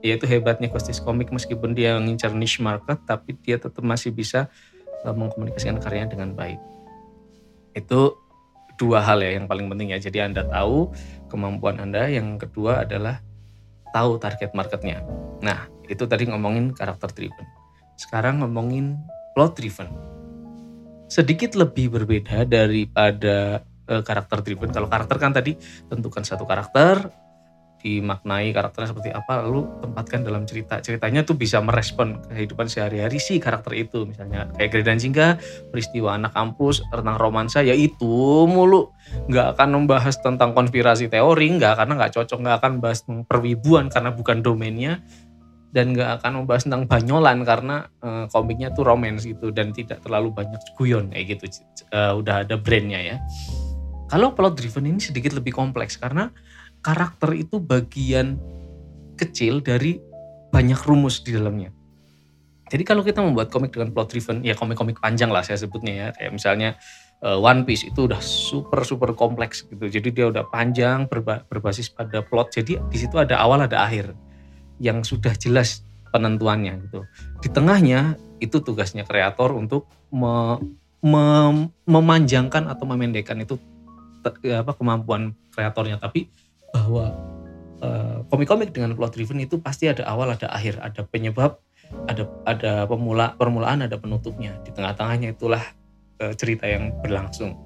ya 0.04 0.14
itu 0.14 0.24
hebatnya 0.30 0.70
Kostis 0.70 1.02
Komik 1.02 1.34
meskipun 1.34 1.74
dia 1.74 1.98
ngincar 1.98 2.30
niche 2.32 2.62
market 2.62 3.02
tapi 3.02 3.34
dia 3.42 3.58
tetap 3.58 3.82
masih 3.82 4.14
bisa 4.14 4.46
uh, 5.04 5.14
mengkomunikasikan 5.14 5.80
karyanya 5.80 6.16
dengan 6.16 6.32
baik. 6.32 6.60
Itu 7.76 8.16
dua 8.78 9.02
hal 9.02 9.20
ya 9.20 9.34
yang 9.36 9.50
paling 9.50 9.66
penting 9.68 9.92
ya. 9.92 9.98
Jadi 9.98 10.22
anda 10.22 10.46
tahu 10.46 10.94
kemampuan 11.28 11.82
anda. 11.82 12.06
Yang 12.06 12.48
kedua 12.48 12.86
adalah 12.86 13.20
tahu 13.92 14.20
target 14.20 14.52
marketnya. 14.52 15.04
Nah 15.40 15.66
itu 15.88 16.04
tadi 16.04 16.28
ngomongin 16.28 16.76
karakter 16.76 17.10
driven. 17.12 17.46
Sekarang 17.98 18.44
ngomongin 18.44 19.00
plot 19.34 19.58
driven. 19.58 19.88
Sedikit 21.08 21.56
lebih 21.56 21.88
berbeda 21.94 22.44
daripada 22.44 23.64
uh, 23.88 24.02
karakter 24.04 24.44
driven. 24.44 24.70
Kalau 24.70 24.86
karakter 24.86 25.16
kan 25.16 25.32
tadi 25.32 25.56
tentukan 25.88 26.22
satu 26.22 26.44
karakter, 26.44 27.08
dimaknai 27.78 28.50
karakternya 28.50 28.90
seperti 28.90 29.10
apa, 29.14 29.46
lalu 29.46 29.66
tempatkan 29.80 30.26
dalam 30.26 30.42
cerita. 30.44 30.82
Ceritanya 30.82 31.22
tuh 31.22 31.38
bisa 31.38 31.62
merespon 31.62 32.18
kehidupan 32.26 32.66
sehari-hari 32.66 33.22
si 33.22 33.38
karakter 33.38 33.74
itu. 33.78 34.04
Misalnya 34.04 34.50
kayak 34.58 34.70
Grey 34.74 34.84
dan 34.84 34.98
Jingga, 34.98 35.38
peristiwa 35.70 36.18
anak 36.18 36.34
kampus, 36.34 36.82
tentang 36.90 37.16
romansa, 37.16 37.62
ya 37.62 37.72
itu 37.72 38.44
mulu. 38.50 38.90
Nggak 39.30 39.56
akan 39.56 39.68
membahas 39.82 40.18
tentang 40.18 40.52
konspirasi 40.52 41.06
teori, 41.06 41.46
nggak, 41.54 41.78
karena 41.78 41.92
nggak 41.94 42.12
cocok, 42.18 42.38
nggak 42.42 42.56
akan 42.60 42.72
bahas 42.82 43.00
perwibuan 43.30 43.86
karena 43.88 44.10
bukan 44.10 44.42
domainnya 44.42 45.00
dan 45.68 45.92
gak 45.92 46.20
akan 46.20 46.42
membahas 46.44 46.64
tentang 46.64 46.88
banyolan 46.88 47.44
karena 47.44 47.92
uh, 48.00 48.24
komiknya 48.32 48.72
tuh 48.72 48.88
romance 48.88 49.28
gitu 49.28 49.52
dan 49.52 49.76
tidak 49.76 50.00
terlalu 50.00 50.32
banyak 50.32 50.60
guyon 50.80 51.12
kayak 51.12 51.36
gitu 51.36 51.60
uh, 51.92 52.16
udah 52.16 52.48
ada 52.48 52.56
brandnya 52.56 53.00
ya 53.04 53.16
kalau 54.08 54.32
plot 54.32 54.56
driven 54.56 54.88
ini 54.88 55.00
sedikit 55.00 55.36
lebih 55.36 55.52
kompleks 55.52 56.00
karena 56.00 56.32
karakter 56.88 57.36
itu 57.36 57.60
bagian 57.60 58.40
kecil 59.20 59.60
dari 59.60 60.00
banyak 60.48 60.80
rumus 60.88 61.20
di 61.20 61.36
dalamnya. 61.36 61.68
Jadi 62.68 62.84
kalau 62.84 63.04
kita 63.04 63.20
membuat 63.20 63.52
komik 63.52 63.76
dengan 63.76 63.92
plot 63.92 64.08
driven 64.12 64.40
ya 64.40 64.56
komik-komik 64.56 64.96
panjang 65.00 65.28
lah 65.28 65.44
saya 65.44 65.60
sebutnya 65.60 65.92
ya. 65.92 66.08
Kayak 66.16 66.32
misalnya 66.32 66.70
uh, 67.20 67.36
One 67.36 67.68
Piece 67.68 67.84
itu 67.84 68.08
udah 68.08 68.20
super 68.24 68.84
super 68.88 69.12
kompleks 69.12 69.68
gitu. 69.68 69.84
Jadi 69.84 70.08
dia 70.12 70.32
udah 70.32 70.48
panjang 70.48 71.04
berba 71.08 71.44
berbasis 71.48 71.92
pada 71.92 72.24
plot. 72.24 72.56
Jadi 72.56 72.80
di 72.88 72.96
situ 72.96 73.20
ada 73.20 73.36
awal 73.36 73.68
ada 73.68 73.84
akhir 73.84 74.16
yang 74.80 75.04
sudah 75.04 75.36
jelas 75.36 75.84
penentuannya 76.08 76.88
gitu. 76.88 77.04
Di 77.44 77.48
tengahnya 77.52 78.16
itu 78.40 78.64
tugasnya 78.64 79.04
kreator 79.04 79.52
untuk 79.52 79.88
me, 80.08 80.56
me, 81.04 81.24
memanjangkan 81.84 82.68
atau 82.68 82.84
memendekkan 82.88 83.36
itu 83.44 83.60
apa 84.48 84.72
kemampuan 84.76 85.36
kreatornya. 85.52 86.00
Tapi 86.00 86.47
bahwa 86.72 87.14
uh, 87.82 88.24
komik-komik 88.28 88.74
dengan 88.74 88.94
plot 88.94 89.14
driven 89.16 89.40
itu 89.42 89.58
pasti 89.62 89.88
ada 89.88 90.04
awal 90.06 90.34
ada 90.34 90.50
akhir 90.50 90.78
ada 90.82 91.04
penyebab 91.06 91.62
ada 92.04 92.28
ada 92.44 92.72
pemula 92.84 93.32
permulaan 93.36 93.84
ada 93.84 93.96
penutupnya. 93.96 94.60
Di 94.64 94.70
tengah-tengahnya 94.76 95.32
itulah 95.32 95.62
uh, 96.20 96.34
cerita 96.36 96.68
yang 96.68 96.92
berlangsung. 97.00 97.56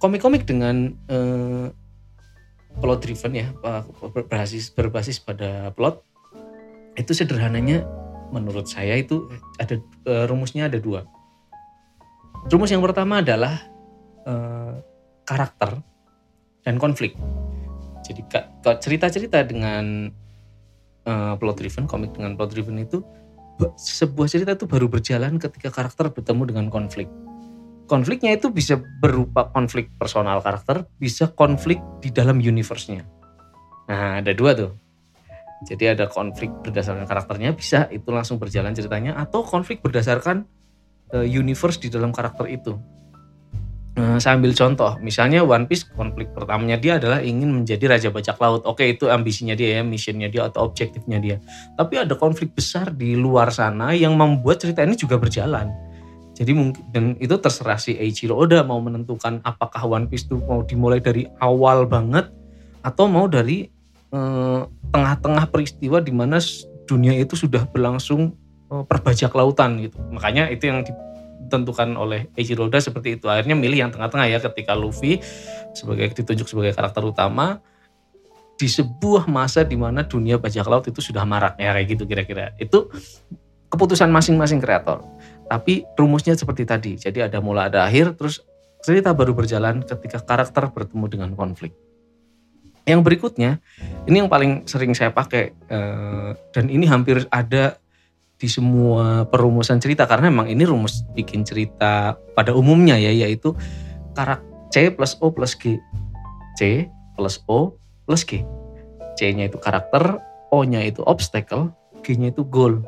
Komik-komik 0.00 0.48
dengan 0.48 0.96
uh, 1.12 1.70
plot 2.80 3.04
driven 3.04 3.32
ya 3.36 3.52
berbasis 4.00 4.72
berbasis 4.72 5.20
pada 5.20 5.70
plot 5.76 6.00
itu 6.96 7.12
sederhananya 7.12 7.84
menurut 8.32 8.64
saya 8.64 8.96
itu 8.96 9.28
ada 9.60 9.76
uh, 10.08 10.24
rumusnya 10.24 10.72
ada 10.72 10.80
dua. 10.80 11.04
Rumus 12.48 12.72
yang 12.72 12.82
pertama 12.82 13.20
adalah 13.22 13.60
uh, 14.26 14.80
karakter 15.22 15.78
dan 16.66 16.80
konflik 16.80 17.14
jadi 18.12 18.22
cerita-cerita 18.78 19.42
dengan 19.48 20.12
uh, 21.08 21.34
plot 21.40 21.56
driven 21.56 21.88
komik 21.88 22.12
dengan 22.12 22.36
plot 22.36 22.52
driven 22.52 22.78
itu 22.78 23.00
sebuah 23.80 24.28
cerita 24.28 24.52
itu 24.54 24.68
baru 24.68 24.86
berjalan 24.86 25.40
ketika 25.40 25.72
karakter 25.72 26.12
bertemu 26.12 26.52
dengan 26.52 26.66
konflik 26.68 27.08
konfliknya 27.92 28.32
itu 28.32 28.48
bisa 28.48 28.80
berupa 28.80 29.52
konflik 29.52 29.92
personal 30.00 30.40
karakter, 30.40 30.88
bisa 30.96 31.28
konflik 31.28 31.76
di 32.00 32.08
dalam 32.08 32.40
universe-nya. 32.40 33.04
Nah, 33.92 34.24
ada 34.24 34.32
dua 34.32 34.56
tuh. 34.56 34.72
Jadi 35.68 35.92
ada 35.92 36.08
konflik 36.08 36.50
berdasarkan 36.64 37.04
karakternya 37.06 37.52
bisa 37.54 37.86
itu 37.92 38.08
langsung 38.10 38.40
berjalan 38.40 38.74
ceritanya 38.74 39.14
atau 39.14 39.46
konflik 39.46 39.78
berdasarkan 39.78 40.42
uh, 41.14 41.22
universe 41.22 41.78
di 41.78 41.92
dalam 41.92 42.10
karakter 42.10 42.48
itu. 42.50 42.74
Uh, 43.92 44.16
saya 44.16 44.40
ambil 44.40 44.56
contoh, 44.56 44.96
misalnya 45.04 45.44
One 45.44 45.68
Piece 45.68 45.84
konflik 45.84 46.32
pertamanya 46.32 46.80
dia 46.80 46.96
adalah 46.96 47.20
ingin 47.20 47.52
menjadi 47.52 47.92
raja 47.92 48.08
bajak 48.08 48.40
laut. 48.40 48.64
Oke, 48.64 48.88
itu 48.88 49.12
ambisinya 49.12 49.52
dia 49.52 49.78
ya, 49.78 49.82
missionnya 49.84 50.32
dia 50.32 50.48
atau 50.48 50.64
objektifnya 50.64 51.20
dia. 51.20 51.36
Tapi 51.76 52.00
ada 52.00 52.16
konflik 52.16 52.56
besar 52.56 52.88
di 52.88 53.12
luar 53.20 53.52
sana 53.52 53.92
yang 53.92 54.16
membuat 54.16 54.64
cerita 54.64 54.80
ini 54.80 54.96
juga 54.96 55.20
berjalan 55.20 55.68
jadi 56.32 56.52
mungkin 56.56 56.82
dan 56.90 57.04
itu 57.20 57.36
terserah 57.36 57.76
si 57.76 57.92
Eiichiro 57.92 58.34
Oda 58.34 58.64
mau 58.64 58.80
menentukan 58.80 59.44
apakah 59.44 59.84
One 59.84 60.08
Piece 60.08 60.24
itu 60.24 60.40
mau 60.40 60.64
dimulai 60.64 60.98
dari 60.98 61.28
awal 61.44 61.84
banget 61.84 62.32
atau 62.80 63.04
mau 63.04 63.28
dari 63.28 63.68
eh, 64.10 64.60
tengah-tengah 64.90 65.52
peristiwa 65.52 66.00
di 66.00 66.12
mana 66.12 66.40
dunia 66.88 67.14
itu 67.20 67.36
sudah 67.36 67.68
berlangsung 67.68 68.32
eh, 68.72 68.84
perbajak 68.88 69.36
lautan 69.36 69.84
gitu. 69.84 70.00
Makanya 70.08 70.48
itu 70.48 70.72
yang 70.72 70.80
ditentukan 71.46 71.94
oleh 71.98 72.30
Eiichiro 72.38 72.66
Oda 72.70 72.78
seperti 72.78 73.18
itu. 73.20 73.26
Akhirnya 73.26 73.58
milih 73.58 73.88
yang 73.88 73.90
tengah-tengah 73.90 74.26
ya 74.30 74.38
ketika 74.40 74.72
Luffy 74.72 75.20
sebagai 75.76 76.14
ditunjuk 76.14 76.46
sebagai 76.48 76.72
karakter 76.72 77.02
utama 77.04 77.60
di 78.56 78.70
sebuah 78.70 79.26
masa 79.26 79.66
di 79.66 79.74
mana 79.74 80.06
dunia 80.06 80.38
bajak 80.38 80.66
laut 80.70 80.86
itu 80.86 81.02
sudah 81.02 81.26
marak 81.26 81.58
ya 81.58 81.74
kayak 81.74 81.86
gitu 81.98 82.04
kira-kira. 82.06 82.54
Itu 82.56 82.88
keputusan 83.72 84.12
masing-masing 84.12 84.62
kreator. 84.62 85.02
Tapi 85.50 85.82
rumusnya 85.98 86.38
seperti 86.38 86.62
tadi. 86.62 86.92
Jadi 86.94 87.24
ada 87.24 87.42
mula 87.42 87.66
ada 87.66 87.84
akhir 87.84 88.14
terus 88.14 88.44
cerita 88.82 89.10
baru 89.14 89.32
berjalan 89.32 89.82
ketika 89.82 90.22
karakter 90.22 90.70
bertemu 90.70 91.06
dengan 91.08 91.30
konflik. 91.34 91.72
Yang 92.82 93.00
berikutnya, 93.06 93.62
ini 94.10 94.26
yang 94.26 94.30
paling 94.30 94.66
sering 94.66 94.90
saya 94.90 95.14
pakai 95.14 95.54
eh, 95.54 96.30
dan 96.50 96.64
ini 96.66 96.82
hampir 96.90 97.22
ada 97.30 97.78
di 98.42 98.50
semua 98.50 99.22
perumusan 99.30 99.78
cerita 99.78 100.10
karena 100.10 100.26
memang 100.26 100.50
ini 100.50 100.66
rumus 100.66 101.06
bikin 101.14 101.46
cerita 101.46 102.18
pada 102.34 102.50
umumnya 102.50 102.98
ya 102.98 103.14
yaitu 103.14 103.54
karakter 104.18 104.50
C 104.72 104.88
plus 104.88 105.20
O 105.20 105.28
plus 105.28 105.52
G. 105.52 105.76
C 106.56 106.88
plus 107.14 107.44
O 107.44 107.76
plus 108.08 108.24
G. 108.24 108.40
C-nya 109.20 109.52
itu 109.52 109.60
karakter, 109.60 110.24
O-nya 110.48 110.80
itu 110.80 111.04
obstacle, 111.04 111.76
G-nya 112.00 112.32
itu 112.32 112.42
goal. 112.48 112.80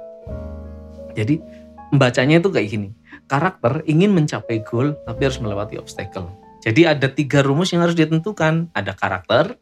Jadi 1.13 1.45
membacanya 1.93 2.41
itu 2.41 2.49
kayak 2.49 2.69
gini. 2.73 2.89
Karakter 3.29 3.85
ingin 3.85 4.17
mencapai 4.17 4.65
goal 4.65 4.97
tapi 5.05 5.29
harus 5.29 5.39
melewati 5.45 5.77
obstacle. 5.77 6.33
Jadi 6.65 6.89
ada 6.89 7.13
tiga 7.13 7.45
rumus 7.45 7.77
yang 7.77 7.85
harus 7.85 7.93
ditentukan. 7.93 8.73
Ada 8.73 8.97
karakter, 8.97 9.61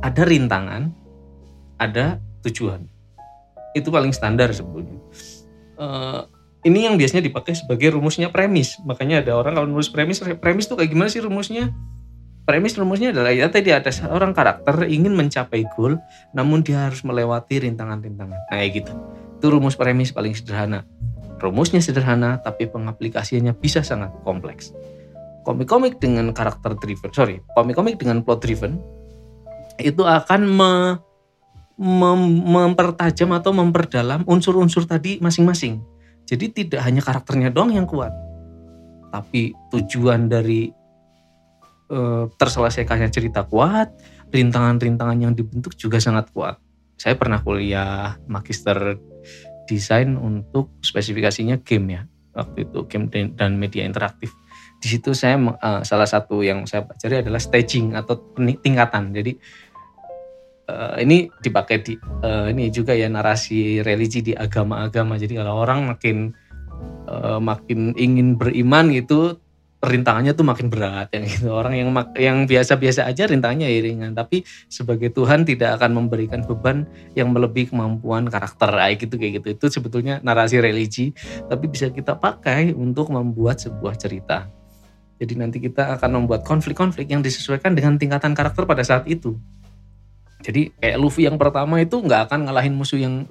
ada 0.00 0.22
rintangan, 0.24 0.96
ada 1.76 2.16
tujuan. 2.48 2.88
Itu 3.76 3.88
paling 3.94 4.10
standar 4.10 4.50
sebetulnya. 4.50 4.98
Uh, 5.80 6.26
ini 6.66 6.84
yang 6.84 7.00
biasanya 7.00 7.24
dipakai 7.24 7.56
sebagai 7.56 7.96
rumusnya 7.96 8.28
premis. 8.28 8.76
Makanya 8.84 9.24
ada 9.24 9.32
orang 9.40 9.56
kalau 9.56 9.68
nulis 9.68 9.88
premis, 9.88 10.20
premis 10.20 10.68
itu 10.68 10.76
kayak 10.76 10.90
gimana 10.92 11.08
sih 11.08 11.24
rumusnya? 11.24 11.72
Premis 12.44 12.76
rumusnya 12.76 13.14
adalah 13.14 13.32
ya 13.32 13.46
tadi 13.48 13.70
ada 13.70 13.88
seorang 13.88 14.34
karakter 14.34 14.84
ingin 14.84 15.14
mencapai 15.14 15.64
goal, 15.72 15.96
namun 16.34 16.60
dia 16.66 16.90
harus 16.90 17.00
melewati 17.06 17.62
rintangan-rintangan. 17.62 18.36
Nah 18.50 18.56
kayak 18.58 18.84
gitu. 18.84 18.92
Itu 19.40 19.46
rumus 19.54 19.78
premis 19.78 20.12
paling 20.12 20.36
sederhana. 20.36 20.84
Rumusnya 21.40 21.80
sederhana, 21.80 22.42
tapi 22.44 22.68
pengaplikasiannya 22.68 23.56
bisa 23.56 23.80
sangat 23.80 24.12
kompleks. 24.26 24.76
Komik-komik 25.48 25.96
dengan 25.96 26.36
karakter 26.36 26.76
driven, 26.76 27.08
sorry, 27.16 27.40
komik-komik 27.56 27.96
dengan 27.96 28.20
plot 28.20 28.44
driven 28.44 28.76
itu 29.80 30.04
akan 30.04 30.40
me, 30.44 30.72
mem, 31.80 32.20
mempertajam 32.44 33.32
atau 33.32 33.56
memperdalam 33.56 34.28
unsur-unsur 34.28 34.84
tadi 34.84 35.16
masing-masing 35.24 35.80
jadi 36.30 36.46
tidak 36.54 36.80
hanya 36.86 37.02
karakternya 37.02 37.50
doang 37.50 37.74
yang 37.74 37.90
kuat, 37.90 38.14
tapi 39.10 39.50
tujuan 39.74 40.30
dari 40.30 40.70
e, 41.90 41.98
terselesaikannya 42.30 43.10
cerita 43.10 43.42
kuat, 43.42 43.90
rintangan-rintangan 44.30 45.18
yang 45.18 45.34
dibentuk 45.34 45.74
juga 45.74 45.98
sangat 45.98 46.30
kuat. 46.30 46.62
Saya 46.94 47.18
pernah 47.18 47.42
kuliah 47.42 48.14
magister 48.30 48.94
desain 49.66 50.14
untuk 50.14 50.70
spesifikasinya 50.86 51.66
game 51.66 51.98
ya, 51.98 52.02
waktu 52.38 52.62
itu 52.62 52.86
game 52.86 53.10
dan 53.10 53.58
media 53.58 53.82
interaktif. 53.82 54.30
Di 54.78 54.86
situ 54.86 55.10
saya 55.18 55.34
uh, 55.34 55.82
salah 55.82 56.06
satu 56.06 56.46
yang 56.46 56.62
saya 56.62 56.86
pelajari 56.86 57.26
adalah 57.26 57.42
staging 57.42 57.98
atau 57.98 58.22
tingkatan. 58.38 59.10
Jadi 59.10 59.34
uh, 60.70 60.94
ini 61.02 61.26
dipakai 61.42 61.82
di 61.82 61.98
uh, 61.98 62.46
ini 62.46 62.70
juga 62.70 62.94
ya 62.94 63.10
narasi 63.10 63.82
religi 63.82 64.22
di 64.22 64.32
agama-agama. 64.32 65.18
Jadi 65.18 65.34
kalau 65.34 65.58
orang 65.58 65.90
makin 65.90 66.30
uh, 67.10 67.42
makin 67.42 67.98
ingin 67.98 68.38
beriman 68.38 68.94
gitu 68.94 69.42
rintangannya 69.80 70.36
tuh 70.36 70.44
makin 70.44 70.68
berat 70.68 71.08
yang 71.16 71.24
gitu. 71.24 71.48
Orang 71.56 71.72
yang 71.72 71.88
yang 72.20 72.44
biasa-biasa 72.44 73.08
aja 73.08 73.24
rintangannya 73.24 73.72
ringan, 73.80 74.12
tapi 74.12 74.44
sebagai 74.68 75.08
Tuhan 75.08 75.48
tidak 75.48 75.80
akan 75.80 76.04
memberikan 76.04 76.44
beban 76.44 76.84
yang 77.16 77.32
melebihi 77.32 77.72
kemampuan 77.72 78.28
karakter 78.28 78.68
kayak 78.68 78.96
gitu 79.00 79.14
kayak 79.16 79.32
gitu. 79.40 79.46
Itu 79.56 79.66
sebetulnya 79.72 80.20
narasi 80.20 80.60
religi, 80.60 81.16
tapi 81.48 81.72
bisa 81.72 81.88
kita 81.88 82.20
pakai 82.20 82.76
untuk 82.76 83.08
membuat 83.08 83.64
sebuah 83.64 83.96
cerita. 83.96 84.52
Jadi 85.20 85.36
nanti 85.36 85.60
kita 85.60 85.96
akan 86.00 86.24
membuat 86.24 86.44
konflik-konflik 86.44 87.08
yang 87.12 87.20
disesuaikan 87.20 87.76
dengan 87.76 87.96
tingkatan 88.00 88.32
karakter 88.32 88.64
pada 88.64 88.84
saat 88.84 89.04
itu. 89.08 89.36
Jadi 90.40 90.72
kayak 90.80 90.96
Luffy 90.96 91.28
yang 91.28 91.36
pertama 91.36 91.80
itu 91.80 92.00
nggak 92.00 92.30
akan 92.30 92.48
ngalahin 92.48 92.74
musuh 92.74 93.00
yang 93.00 93.28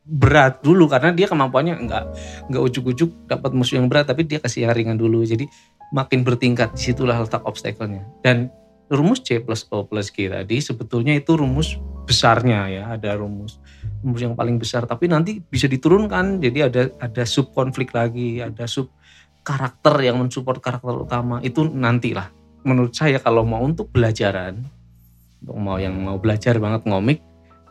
berat 0.00 0.64
dulu 0.64 0.88
karena 0.88 1.12
dia 1.12 1.28
kemampuannya 1.28 1.86
nggak 1.86 2.04
nggak 2.50 2.62
ujuk-ujuk 2.72 3.28
dapat 3.28 3.52
musuh 3.52 3.78
yang 3.78 3.86
berat 3.86 4.08
tapi 4.08 4.24
dia 4.24 4.40
kasih 4.40 4.68
yang 4.68 4.72
ringan 4.76 4.96
dulu. 5.00 5.24
Jadi 5.24 5.48
makin 5.90 6.22
bertingkat 6.22 6.76
di 6.76 6.92
situlah 6.92 7.18
letak 7.18 7.42
obstacle-nya. 7.44 8.04
Dan 8.24 8.52
rumus 8.90 9.22
C 9.22 9.38
plus 9.38 9.70
O 9.70 9.86
plus 9.86 10.10
G 10.10 10.26
tadi 10.26 10.58
sebetulnya 10.58 11.14
itu 11.14 11.38
rumus 11.38 11.78
besarnya 12.04 12.66
ya 12.66 12.82
ada 12.90 13.14
rumus 13.14 13.62
rumus 14.02 14.20
yang 14.26 14.34
paling 14.34 14.58
besar 14.58 14.82
tapi 14.82 15.06
nanti 15.06 15.38
bisa 15.38 15.70
diturunkan 15.70 16.42
jadi 16.42 16.66
ada 16.66 16.82
ada 16.98 17.22
sub 17.22 17.54
konflik 17.54 17.94
lagi 17.94 18.42
ada 18.42 18.66
sub 18.66 18.90
karakter 19.46 19.94
yang 20.02 20.18
mensupport 20.18 20.58
karakter 20.58 21.06
utama 21.06 21.38
itu 21.46 21.62
nantilah 21.62 22.34
menurut 22.66 22.90
saya 22.90 23.22
kalau 23.22 23.46
mau 23.46 23.62
untuk 23.62 23.88
belajaran 23.94 24.66
untuk 25.40 25.56
mau 25.56 25.76
yang 25.80 25.96
mau 25.96 26.20
belajar 26.20 26.60
banget 26.60 26.84
ngomik 26.84 27.18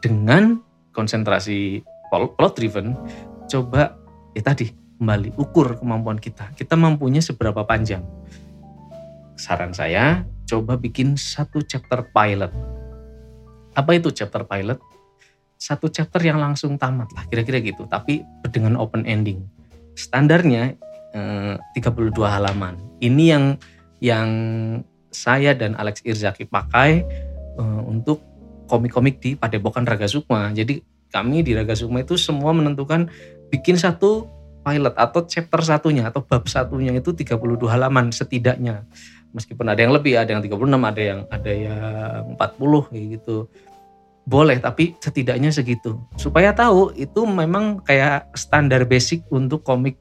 dengan 0.01 0.61
konsentrasi 0.93 1.85
plot 2.09 2.53
driven 2.57 2.97
coba 3.45 3.93
ya 4.33 4.41
tadi 4.41 4.73
kembali 4.99 5.39
ukur 5.39 5.79
kemampuan 5.79 6.19
kita. 6.19 6.51
Kita 6.53 6.75
mampunya 6.75 7.23
seberapa 7.23 7.63
panjang. 7.63 8.03
Saran 9.39 9.71
saya 9.71 10.27
coba 10.43 10.75
bikin 10.75 11.15
satu 11.15 11.63
chapter 11.63 12.03
pilot. 12.11 12.51
Apa 13.79 13.95
itu 13.95 14.11
chapter 14.11 14.43
pilot? 14.43 14.77
Satu 15.55 15.87
chapter 15.87 16.19
yang 16.19 16.39
langsung 16.39 16.75
tamat 16.75 17.11
lah 17.15 17.23
kira-kira 17.31 17.63
gitu 17.63 17.87
tapi 17.87 18.27
dengan 18.51 18.75
open 18.75 19.07
ending. 19.07 19.39
Standarnya 19.95 20.75
eh, 21.15 21.55
32 21.79 22.11
halaman. 22.19 22.75
Ini 22.99 23.23
yang 23.23 23.45
yang 24.03 24.29
saya 25.09 25.55
dan 25.55 25.79
Alex 25.79 26.03
Irzaki 26.03 26.47
pakai 26.47 27.03
uh, 27.59 27.81
untuk 27.83 28.23
komik-komik 28.71 29.19
di 29.19 29.35
Padepokan 29.35 29.83
Raga 29.83 30.07
Sukma. 30.07 30.55
Jadi 30.55 30.79
kami 31.11 31.43
di 31.43 31.51
Raga 31.51 31.75
Sukma 31.75 32.05
itu 32.05 32.15
semua 32.15 32.55
menentukan 32.55 33.11
bikin 33.51 33.75
satu 33.75 34.29
pilot 34.61 34.95
atau 34.95 35.25
chapter 35.25 35.61
satunya 35.65 36.07
atau 36.07 36.21
bab 36.21 36.45
satunya 36.45 36.93
itu 36.93 37.11
32 37.11 37.35
halaman 37.67 38.13
setidaknya. 38.13 38.85
Meskipun 39.33 39.65
ada 39.69 39.81
yang 39.81 39.93
lebih, 39.93 40.17
ada 40.17 40.29
yang 40.33 40.41
36, 40.41 40.57
ada 40.81 41.01
yang 41.01 41.19
ada 41.29 41.51
yang 41.51 42.37
40 42.37 42.89
kayak 42.89 43.05
gitu. 43.19 43.37
Boleh, 44.29 44.61
tapi 44.61 44.93
setidaknya 45.01 45.49
segitu. 45.49 45.97
Supaya 46.17 46.53
tahu 46.53 46.93
itu 46.93 47.25
memang 47.25 47.81
kayak 47.81 48.29
standar 48.37 48.85
basic 48.85 49.25
untuk 49.33 49.65
komik 49.65 49.97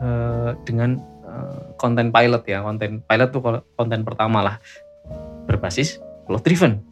uh, 0.00 0.56
dengan 0.64 0.96
uh, 1.28 1.76
konten 1.76 2.08
pilot 2.08 2.48
ya. 2.48 2.64
Konten 2.64 3.04
pilot 3.04 3.28
tuh 3.28 3.40
konten 3.76 4.00
pertama 4.08 4.40
lah 4.40 4.56
berbasis 5.48 6.00
plot 6.28 6.44
driven. 6.44 6.84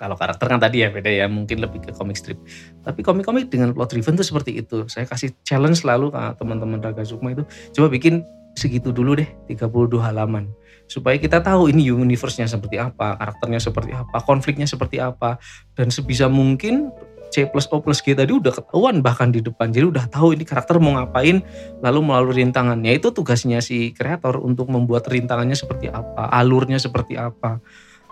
Kalau 0.00 0.16
karakter 0.16 0.48
kan 0.48 0.56
tadi 0.56 0.80
ya 0.80 0.88
beda 0.88 1.12
ya, 1.12 1.28
mungkin 1.28 1.60
lebih 1.60 1.84
ke 1.84 1.92
comic 1.92 2.16
strip. 2.16 2.40
Tapi 2.80 3.04
komik-komik 3.04 3.52
dengan 3.52 3.76
plot 3.76 3.92
driven 3.92 4.16
tuh 4.16 4.24
seperti 4.24 4.56
itu. 4.56 4.88
Saya 4.88 5.04
kasih 5.04 5.36
challenge 5.44 5.84
selalu 5.84 6.08
ke 6.08 6.40
teman-teman 6.40 6.80
Raga 6.80 7.04
Sukma 7.04 7.36
itu, 7.36 7.44
coba 7.76 7.92
bikin 7.92 8.24
segitu 8.56 8.96
dulu 8.96 9.20
deh, 9.20 9.28
32 9.52 10.00
halaman. 10.00 10.48
Supaya 10.88 11.20
kita 11.20 11.44
tahu 11.44 11.68
ini 11.68 11.92
universe-nya 11.92 12.48
seperti 12.48 12.80
apa, 12.80 13.20
karakternya 13.20 13.60
seperti 13.60 13.92
apa, 13.92 14.16
konfliknya 14.24 14.64
seperti 14.64 15.04
apa. 15.04 15.36
Dan 15.76 15.92
sebisa 15.92 16.32
mungkin 16.32 16.88
C 17.30 17.46
plus 17.46 17.68
O 17.70 17.78
plus 17.78 18.00
G 18.02 18.16
tadi 18.16 18.32
udah 18.32 18.56
ketahuan 18.56 19.04
bahkan 19.04 19.28
di 19.28 19.44
depan. 19.44 19.68
Jadi 19.68 19.84
udah 19.84 20.08
tahu 20.08 20.32
ini 20.32 20.48
karakter 20.48 20.80
mau 20.80 20.96
ngapain 20.96 21.44
lalu 21.84 22.00
melalui 22.02 22.40
rintangannya. 22.42 22.96
Itu 22.96 23.12
tugasnya 23.12 23.60
si 23.60 23.92
kreator 23.92 24.40
untuk 24.40 24.66
membuat 24.72 25.06
rintangannya 25.06 25.54
seperti 25.54 25.92
apa, 25.92 26.26
alurnya 26.32 26.80
seperti 26.80 27.20
apa 27.20 27.60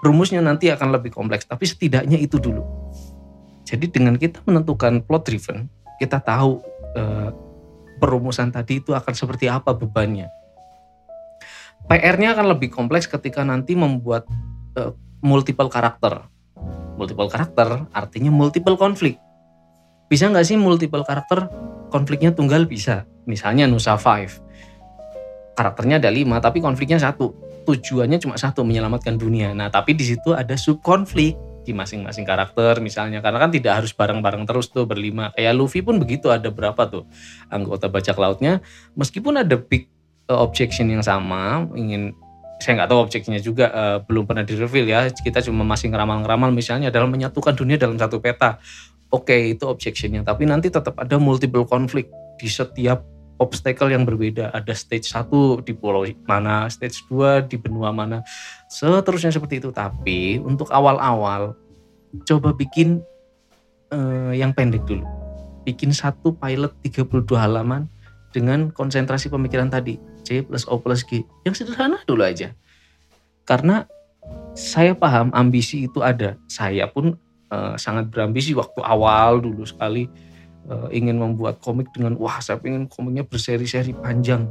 rumusnya 0.02 0.38
nanti 0.38 0.70
akan 0.70 0.94
lebih 0.94 1.10
kompleks, 1.14 1.46
tapi 1.46 1.66
setidaknya 1.66 2.18
itu 2.18 2.38
dulu. 2.38 2.62
Jadi 3.68 3.90
dengan 3.92 4.16
kita 4.16 4.40
menentukan 4.48 5.04
plot 5.04 5.22
driven, 5.28 5.68
kita 6.00 6.22
tahu 6.22 6.62
eh, 6.96 7.30
perumusan 8.00 8.54
tadi 8.54 8.80
itu 8.80 8.94
akan 8.94 9.12
seperti 9.12 9.50
apa 9.50 9.74
bebannya. 9.74 10.30
PR-nya 11.88 12.34
akan 12.34 12.46
lebih 12.56 12.72
kompleks 12.72 13.06
ketika 13.10 13.44
nanti 13.44 13.76
membuat 13.76 14.24
eh, 14.78 14.94
multiple 15.20 15.68
karakter. 15.68 16.24
Multiple 16.98 17.30
karakter 17.30 17.86
artinya 17.94 18.30
multiple 18.32 18.74
konflik. 18.74 19.20
Bisa 20.08 20.26
nggak 20.32 20.46
sih 20.48 20.56
multiple 20.56 21.04
karakter 21.04 21.52
konfliknya 21.92 22.32
tunggal 22.32 22.64
bisa? 22.64 23.04
Misalnya 23.28 23.68
Nusa 23.68 24.00
Five. 24.00 24.40
Karakternya 25.54 26.00
ada 26.00 26.08
lima 26.08 26.40
tapi 26.40 26.62
konfliknya 26.62 26.96
satu 26.96 27.47
tujuannya 27.68 28.16
cuma 28.16 28.40
satu 28.40 28.64
menyelamatkan 28.64 29.20
dunia. 29.20 29.52
Nah, 29.52 29.68
tapi 29.68 29.92
di 29.92 30.08
situ 30.08 30.32
ada 30.32 30.56
sub 30.56 30.80
konflik 30.80 31.36
di 31.68 31.76
masing-masing 31.76 32.24
karakter 32.24 32.80
misalnya. 32.80 33.20
Karena 33.20 33.44
kan 33.44 33.52
tidak 33.52 33.84
harus 33.84 33.92
bareng-bareng 33.92 34.48
terus 34.48 34.72
tuh 34.72 34.88
berlima. 34.88 35.28
Kayak 35.36 35.52
Luffy 35.60 35.84
pun 35.84 36.00
begitu 36.00 36.32
ada 36.32 36.48
berapa 36.48 36.80
tuh 36.88 37.04
anggota 37.52 37.92
bajak 37.92 38.16
lautnya. 38.16 38.64
Meskipun 38.96 39.44
ada 39.44 39.60
big 39.60 39.92
uh, 40.32 40.40
objection 40.40 40.88
yang 40.88 41.04
sama 41.04 41.68
ingin 41.76 42.16
saya 42.58 42.82
nggak 42.82 42.90
tahu 42.90 43.00
objeknya 43.06 43.38
juga 43.38 43.70
uh, 43.70 43.98
belum 44.02 44.24
pernah 44.24 44.48
di 44.48 44.56
reveal 44.56 44.88
ya. 44.88 45.12
Kita 45.12 45.44
cuma 45.44 45.60
masih 45.68 45.92
ngeramal-ngeramal 45.92 46.48
misalnya 46.56 46.88
dalam 46.88 47.12
menyatukan 47.12 47.52
dunia 47.52 47.76
dalam 47.76 48.00
satu 48.00 48.16
peta. 48.24 48.56
Oke 49.12 49.36
okay, 49.36 49.40
itu 49.52 49.68
objectionnya. 49.68 50.24
Tapi 50.24 50.48
nanti 50.48 50.72
tetap 50.72 50.96
ada 50.96 51.20
multiple 51.20 51.68
konflik 51.68 52.08
di 52.40 52.48
setiap 52.48 53.04
obstacle 53.38 53.90
yang 53.90 54.02
berbeda. 54.04 54.50
Ada 54.52 54.74
stage 54.74 55.08
1 55.10 55.64
di 55.64 55.72
pulau 55.74 56.04
mana, 56.26 56.66
stage 56.68 57.06
2 57.10 57.46
di 57.46 57.56
benua 57.56 57.94
mana. 57.94 58.22
Seterusnya 58.70 59.32
seperti 59.32 59.62
itu. 59.62 59.70
Tapi 59.70 60.42
untuk 60.42 60.68
awal-awal 60.74 61.54
coba 62.26 62.52
bikin 62.52 63.00
uh, 63.94 64.34
yang 64.34 64.52
pendek 64.52 64.84
dulu. 64.84 65.06
Bikin 65.64 65.94
satu 65.94 66.34
pilot 66.36 66.74
32 66.84 67.24
halaman 67.38 67.86
dengan 68.34 68.68
konsentrasi 68.74 69.32
pemikiran 69.32 69.70
tadi. 69.70 69.96
C 70.26 70.44
plus 70.44 70.68
O 70.68 70.76
plus 70.82 71.06
G. 71.06 71.24
Yang 71.46 71.64
sederhana 71.64 72.02
dulu 72.04 72.26
aja. 72.26 72.52
Karena 73.48 73.88
saya 74.52 74.92
paham 74.92 75.32
ambisi 75.32 75.88
itu 75.88 76.04
ada. 76.04 76.36
Saya 76.50 76.84
pun 76.90 77.16
uh, 77.48 77.74
sangat 77.80 78.12
berambisi 78.12 78.52
waktu 78.52 78.80
awal 78.84 79.40
dulu 79.40 79.64
sekali 79.64 80.10
uh, 80.68 80.88
ingin 80.92 81.16
membuat 81.16 81.58
komik 81.58 81.90
dengan 81.90 82.14
wah 82.20 82.38
saya 82.38 82.60
ingin 82.62 82.86
komiknya 82.86 83.24
berseri-seri 83.24 83.96
panjang 83.96 84.48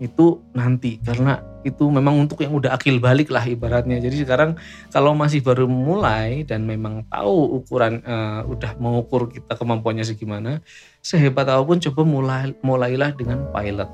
itu 0.00 0.40
nanti 0.56 0.96
karena 1.04 1.44
itu 1.60 1.84
memang 1.92 2.24
untuk 2.24 2.40
yang 2.40 2.56
udah 2.56 2.72
akil 2.72 2.96
balik 2.96 3.28
lah 3.28 3.44
ibaratnya. 3.44 4.00
Jadi 4.00 4.24
sekarang 4.24 4.56
kalau 4.88 5.12
masih 5.12 5.44
baru 5.44 5.68
mulai 5.68 6.40
dan 6.48 6.64
memang 6.64 7.04
tahu 7.12 7.60
ukuran 7.60 8.00
uh, 8.00 8.40
udah 8.48 8.80
mengukur 8.80 9.28
kita 9.28 9.60
kemampuannya 9.60 10.08
segimana, 10.08 10.64
sehebat 11.04 11.44
apa 11.52 11.60
pun 11.60 11.76
coba 11.76 12.02
mulai 12.08 12.56
mulailah 12.64 13.12
dengan 13.12 13.44
pilot 13.52 13.92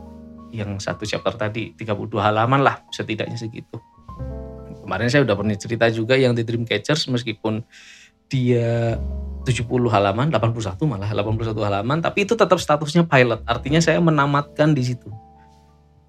yang 0.55 0.79
satu 0.79 1.03
chapter 1.03 1.35
tadi 1.35 1.75
32 1.75 2.07
halaman 2.23 2.63
lah 2.63 2.87
setidaknya 2.95 3.35
segitu. 3.35 3.83
Kemarin 4.87 5.11
saya 5.11 5.27
udah 5.27 5.35
pernah 5.35 5.59
cerita 5.59 5.91
juga 5.91 6.15
yang 6.15 6.39
di 6.39 6.47
Dreamcatchers 6.47 7.11
meskipun 7.11 7.67
dia 8.31 8.95
70 9.47 9.63
halaman, 9.87 10.27
81 10.35 10.75
malah 10.91 11.07
81 11.07 11.55
halaman, 11.55 12.03
tapi 12.03 12.27
itu 12.27 12.35
tetap 12.35 12.59
statusnya 12.59 13.07
pilot. 13.07 13.47
Artinya 13.47 13.79
saya 13.79 14.03
menamatkan 14.03 14.75
di 14.75 14.83
situ. 14.83 15.07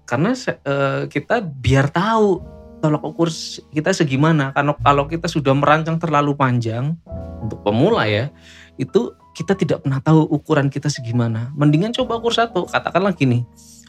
Karena 0.02 0.34
uh, 0.34 1.06
kita 1.06 1.38
biar 1.38 1.92
tahu 1.94 2.42
tolak 2.82 3.06
ukur 3.06 3.30
kita 3.70 3.94
segimana. 3.94 4.50
Karena 4.50 4.74
kalau 4.82 5.06
kita 5.06 5.30
sudah 5.30 5.54
merancang 5.54 6.02
terlalu 6.02 6.34
panjang 6.34 6.98
untuk 7.38 7.62
pemula 7.62 8.10
ya 8.10 8.34
itu 8.78 9.14
kita 9.34 9.54
tidak 9.54 9.86
pernah 9.86 10.02
tahu 10.02 10.26
ukuran 10.26 10.66
kita 10.66 10.90
segimana. 10.90 11.54
Mendingan 11.54 11.94
coba 11.94 12.18
ukur 12.18 12.34
satu. 12.34 12.66
Katakanlah 12.66 13.14
gini 13.14 13.46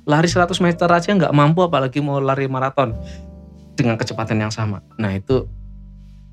lari 0.10 0.26
100 0.26 0.58
meter 0.64 0.90
aja 0.90 1.10
nggak 1.14 1.34
mampu 1.36 1.62
apalagi 1.66 2.00
mau 2.00 2.18
lari 2.18 2.50
maraton 2.50 2.96
dengan 3.78 3.96
kecepatan 3.96 4.42
yang 4.42 4.54
sama. 4.54 4.82
Nah 4.98 5.16
itu 5.16 5.46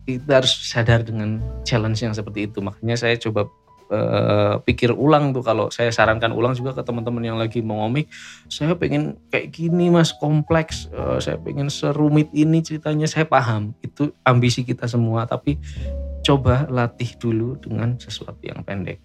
kita 0.06 0.40
harus 0.40 0.54
sadar 0.70 1.02
dengan 1.02 1.42
challenge 1.66 2.06
yang 2.06 2.14
seperti 2.14 2.46
itu. 2.46 2.62
Makanya 2.62 2.94
saya 2.94 3.18
coba 3.18 3.50
uh, 3.90 4.62
pikir 4.62 4.94
ulang 4.94 5.34
tuh. 5.34 5.42
Kalau 5.42 5.68
saya 5.74 5.90
sarankan 5.90 6.30
ulang 6.30 6.54
juga 6.54 6.78
ke 6.78 6.82
teman-teman 6.86 7.22
yang 7.26 7.38
lagi 7.38 7.60
mau 7.60 7.82
ngomik 7.84 8.06
saya 8.46 8.78
pengen 8.78 9.18
kayak 9.34 9.50
gini 9.50 9.90
mas 9.90 10.14
kompleks. 10.14 10.86
Uh, 10.94 11.18
saya 11.18 11.36
pengen 11.42 11.66
serumit 11.66 12.30
ini 12.30 12.62
ceritanya. 12.62 13.10
Saya 13.10 13.26
paham 13.26 13.74
itu 13.82 14.14
ambisi 14.22 14.62
kita 14.62 14.86
semua. 14.86 15.26
Tapi 15.26 15.58
coba 16.22 16.70
latih 16.70 17.18
dulu 17.18 17.58
dengan 17.58 17.98
sesuatu 17.98 18.40
yang 18.46 18.62
pendek. 18.62 19.02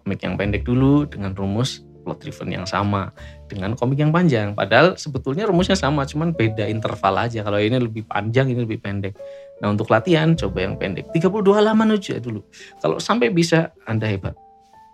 Komik 0.00 0.20
yang 0.24 0.36
pendek 0.36 0.64
dulu 0.64 1.08
dengan 1.08 1.32
rumus 1.32 1.84
plot 2.04 2.20
driven 2.20 2.52
yang 2.52 2.66
sama 2.68 3.08
dengan 3.48 3.72
komik 3.72 3.96
yang 3.96 4.12
panjang. 4.12 4.52
Padahal 4.52 5.00
sebetulnya 5.00 5.48
rumusnya 5.48 5.74
sama, 5.74 6.04
cuman 6.04 6.36
beda 6.36 6.68
interval 6.68 7.24
aja. 7.24 7.40
Kalau 7.40 7.56
ini 7.56 7.80
lebih 7.80 8.04
panjang, 8.04 8.52
ini 8.52 8.62
lebih 8.62 8.84
pendek. 8.84 9.16
Nah 9.64 9.72
untuk 9.72 9.88
latihan 9.88 10.36
coba 10.36 10.68
yang 10.68 10.76
pendek. 10.76 11.08
32 11.16 11.40
halaman 11.56 11.96
aja 11.96 12.20
dulu. 12.20 12.44
Kalau 12.84 13.00
sampai 13.00 13.32
bisa 13.32 13.72
Anda 13.88 14.04
hebat. 14.04 14.36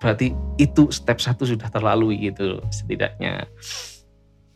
Berarti 0.01 0.33
itu 0.57 0.89
step 0.95 1.21
satu 1.21 1.45
sudah 1.45 1.69
terlalui 1.69 2.31
gitu 2.31 2.63
setidaknya. 2.73 3.45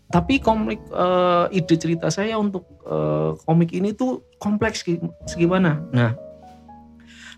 Tapi 0.09 0.39
komik 0.39 0.81
uh, 0.95 1.51
ide 1.51 1.75
cerita 1.77 2.09
saya 2.09 2.39
untuk 2.39 2.65
uh, 2.87 3.35
komik 3.45 3.75
ini 3.75 3.93
tuh 3.93 4.25
kompleks 4.39 4.87
gimana? 5.35 5.85
Nah 5.93 6.17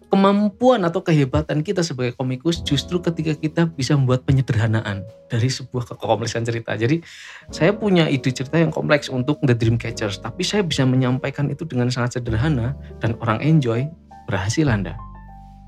kemampuan 0.07 0.87
atau 0.87 1.03
kehebatan 1.03 1.67
kita 1.67 1.83
sebagai 1.83 2.15
komikus 2.15 2.63
justru 2.63 3.03
ketika 3.03 3.35
kita 3.35 3.63
bisa 3.67 3.99
membuat 3.99 4.23
penyederhanaan 4.23 5.03
dari 5.27 5.51
sebuah 5.51 5.95
kekompleksan 5.95 6.47
cerita. 6.47 6.79
Jadi 6.79 7.03
saya 7.51 7.75
punya 7.75 8.07
ide 8.07 8.31
cerita 8.31 8.57
yang 8.57 8.71
kompleks 8.71 9.11
untuk 9.11 9.43
The 9.43 9.55
Dreamcatchers, 9.55 10.23
tapi 10.23 10.47
saya 10.47 10.63
bisa 10.63 10.87
menyampaikan 10.87 11.51
itu 11.51 11.67
dengan 11.67 11.91
sangat 11.91 12.23
sederhana 12.23 12.79
dan 13.03 13.19
orang 13.19 13.43
enjoy, 13.43 13.91
berhasil 14.31 14.67
Anda. 14.71 14.95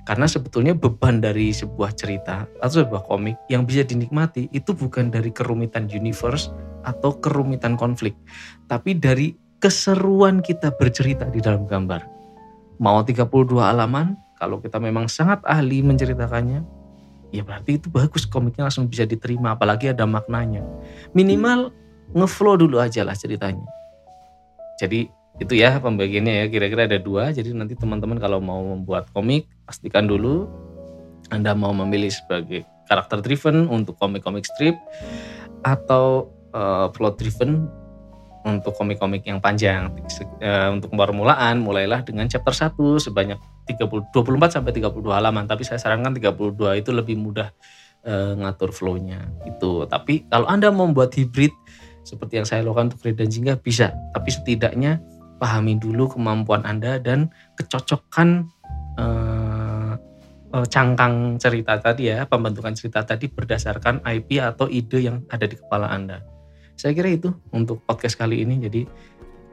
Karena 0.06 0.24
sebetulnya 0.24 0.72
beban 0.72 1.20
dari 1.20 1.52
sebuah 1.52 1.92
cerita 1.92 2.48
atau 2.64 2.80
sebuah 2.80 3.04
komik 3.04 3.36
yang 3.52 3.68
bisa 3.68 3.84
dinikmati 3.84 4.48
itu 4.56 4.72
bukan 4.72 5.12
dari 5.12 5.28
kerumitan 5.28 5.84
universe 5.84 6.48
atau 6.88 7.20
kerumitan 7.20 7.76
konflik, 7.76 8.16
tapi 8.70 8.96
dari 8.96 9.36
keseruan 9.60 10.40
kita 10.40 10.72
bercerita 10.78 11.28
di 11.28 11.44
dalam 11.44 11.68
gambar. 11.68 12.06
Mau 12.78 13.02
32 13.02 13.58
halaman, 13.58 14.14
kalau 14.38 14.62
kita 14.62 14.78
memang 14.78 15.10
sangat 15.10 15.42
ahli 15.42 15.82
menceritakannya, 15.82 16.62
ya 17.34 17.42
berarti 17.42 17.82
itu 17.82 17.90
bagus 17.90 18.24
komiknya 18.24 18.70
langsung 18.70 18.86
bisa 18.86 19.02
diterima, 19.02 19.58
apalagi 19.58 19.90
ada 19.90 20.06
maknanya. 20.06 20.62
Minimal 21.12 21.74
ngeflow 22.14 22.54
dulu 22.54 22.78
aja 22.78 23.02
lah 23.02 23.18
ceritanya. 23.18 23.66
Jadi 24.78 25.10
itu 25.38 25.54
ya 25.54 25.78
pembagiannya 25.78 26.34
ya 26.34 26.46
kira-kira 26.46 26.86
ada 26.86 26.98
dua. 27.02 27.34
Jadi 27.34 27.50
nanti 27.50 27.74
teman-teman 27.74 28.18
kalau 28.22 28.38
mau 28.38 28.62
membuat 28.62 29.10
komik 29.10 29.50
pastikan 29.66 30.06
dulu 30.06 30.46
Anda 31.28 31.52
mau 31.52 31.74
memilih 31.74 32.08
sebagai 32.08 32.64
karakter 32.88 33.20
driven 33.20 33.68
untuk 33.68 34.00
komik-komik 34.00 34.48
strip 34.48 34.74
atau 35.66 36.32
uh, 36.56 36.88
plot 36.88 37.20
driven 37.20 37.68
untuk 38.46 38.72
komik-komik 38.74 39.26
yang 39.28 39.42
panjang. 39.42 39.92
Uh, 40.40 40.78
untuk 40.78 40.94
permulaan 40.94 41.60
mulailah 41.60 42.00
dengan 42.00 42.30
chapter 42.30 42.54
1 42.54 42.74
sebanyak 43.02 43.36
30 43.68 44.10
24 44.10 44.56
sampai 44.56 44.72
32 44.72 45.04
halaman, 45.12 45.44
tapi 45.44 45.62
saya 45.68 45.76
sarankan 45.76 46.16
32 46.16 46.80
itu 46.80 46.90
lebih 46.90 47.20
mudah 47.20 47.52
uh, 48.08 48.32
ngatur 48.40 48.72
flow-nya 48.72 49.28
itu. 49.44 49.84
Tapi 49.84 50.24
kalau 50.32 50.48
Anda 50.48 50.72
membuat 50.72 51.12
hybrid 51.12 51.52
seperti 52.08 52.40
yang 52.40 52.46
saya 52.48 52.64
lakukan 52.64 52.88
untuk 52.94 53.04
Red 53.04 53.20
dan 53.20 53.28
Jingga 53.28 53.60
bisa, 53.60 53.92
tapi 54.16 54.32
setidaknya 54.32 54.96
pahami 55.36 55.76
dulu 55.76 56.08
kemampuan 56.16 56.64
Anda 56.64 56.96
dan 56.96 57.28
kecocokan 57.60 58.48
uh, 58.96 59.92
cangkang 60.48 61.36
cerita 61.36 61.76
tadi 61.76 62.08
ya, 62.08 62.24
pembentukan 62.24 62.72
cerita 62.72 63.04
tadi 63.04 63.28
berdasarkan 63.28 64.00
IP 64.08 64.40
atau 64.40 64.64
ide 64.66 65.04
yang 65.04 65.20
ada 65.28 65.44
di 65.44 65.60
kepala 65.60 65.92
Anda. 65.92 66.24
Saya 66.78 66.94
kira 66.94 67.10
itu 67.10 67.34
untuk 67.52 67.82
podcast 67.84 68.16
kali 68.16 68.46
ini. 68.46 68.62
Jadi 68.62 68.86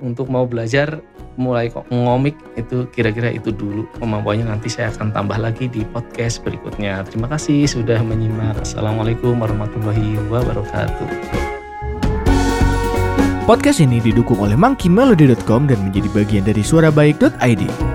untuk 0.04 0.28
mau 0.28 0.44
belajar 0.44 1.00
mulai 1.36 1.68
ngomik 1.92 2.36
itu 2.56 2.88
kira-kira 2.96 3.32
itu 3.32 3.52
dulu 3.52 3.84
kemampuannya 4.00 4.48
nanti 4.48 4.72
saya 4.72 4.92
akan 4.92 5.12
tambah 5.12 5.36
lagi 5.36 5.68
di 5.68 5.84
podcast 5.92 6.40
berikutnya. 6.44 7.04
Terima 7.08 7.28
kasih 7.28 7.68
sudah 7.68 8.00
menyimak. 8.04 8.60
Assalamualaikum 8.64 9.36
warahmatullahi 9.40 10.16
wabarakatuh. 10.32 11.08
Podcast 13.46 13.78
ini 13.78 14.02
didukung 14.02 14.42
oleh 14.42 14.58
monkeymelody.com 14.58 15.70
dan 15.70 15.78
menjadi 15.86 16.10
bagian 16.18 16.44
dari 16.50 16.66
suarabaik.id. 16.66 17.95